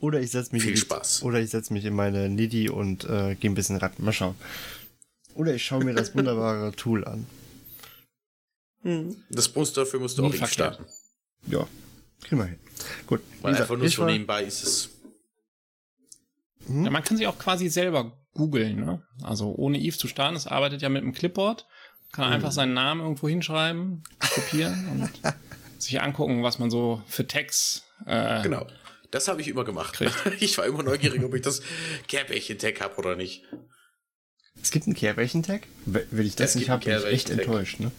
[0.01, 1.23] Oder ich setze mich, Viel Spaß.
[1.23, 3.93] oder ich setze mich in meine Niddy und äh, gehe ein bisschen ran.
[3.99, 4.35] Mal schauen.
[5.35, 7.27] Oder ich schaue mir das wunderbare Tool an.
[8.83, 9.17] Hm.
[9.31, 10.85] Das musst dafür musst du Nie auch nicht starten.
[11.47, 11.67] Ja,
[12.23, 12.59] kriegen wir hin.
[13.07, 13.21] Gut.
[13.43, 14.91] Weil gesagt, einfach nur so nebenbei ist es.
[16.67, 16.85] Hm?
[16.85, 19.03] Ja, man kann sich auch quasi selber googeln, ne?
[19.23, 21.67] Also ohne Eve zu starten, es arbeitet ja mit einem Clipboard.
[22.13, 22.33] Kann hm.
[22.33, 24.05] einfach seinen Namen irgendwo hinschreiben,
[24.35, 25.35] kopieren und
[25.79, 27.83] sich angucken, was man so für Tags.
[28.07, 28.67] Äh, genau.
[29.11, 29.95] Das habe ich immer gemacht.
[29.95, 30.15] Kriegt.
[30.41, 31.63] Ich war immer neugierig, ob ich das
[32.09, 33.45] Kerbärchen-Tag habe oder nicht.
[34.63, 35.63] Es gibt einen Kerbärchen-Tag?
[35.85, 37.93] Wenn ich das es nicht habe, bin ich echt enttäuscht, ne?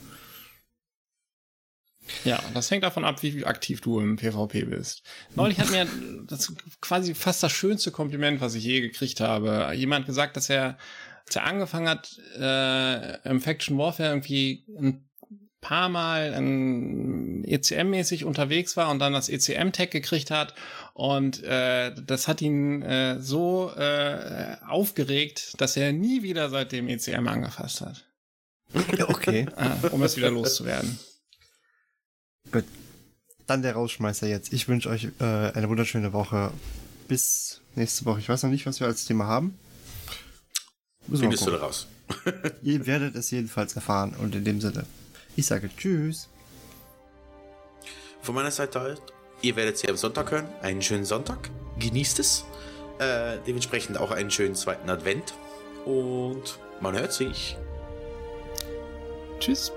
[2.24, 5.04] Ja, das hängt davon ab, wie aktiv du im PvP bist.
[5.36, 5.88] Neulich hat mir
[6.26, 10.78] das quasi fast das schönste Kompliment, was ich je gekriegt habe, jemand gesagt, dass er,
[11.26, 15.07] als er angefangen hat, äh, im Faction Warfare irgendwie ein
[15.68, 16.34] paar Mal
[17.46, 20.54] ECM-mäßig unterwegs war und dann das ECM-Tag gekriegt hat.
[20.94, 27.28] Und äh, das hat ihn äh, so äh, aufgeregt, dass er nie wieder seitdem ECM
[27.28, 28.06] angefasst hat.
[29.08, 29.48] Okay.
[29.58, 31.00] äh, um es wieder loszuwerden.
[32.52, 32.66] Gut.
[33.46, 34.52] Dann der Rausschmeißer jetzt.
[34.52, 36.52] Ich wünsche euch äh, eine wunderschöne Woche.
[37.08, 38.20] Bis nächste Woche.
[38.20, 39.58] Ich weiß noch nicht, was wir als Thema haben.
[41.10, 41.88] Findest du da raus?
[42.62, 44.16] Ihr werdet es jedenfalls erfahren.
[44.16, 44.86] Und in dem Sinne,
[45.38, 46.28] ich sage Tschüss.
[48.22, 49.02] Von meiner Seite halt,
[49.42, 50.50] ihr werdet sie am Sonntag hören.
[50.62, 51.50] Einen schönen Sonntag.
[51.80, 52.44] Genießt es.
[53.00, 55.36] Äh, dementsprechend auch einen schönen zweiten Advent.
[55.86, 57.56] Und man hört sich.
[59.40, 59.72] Tschüss.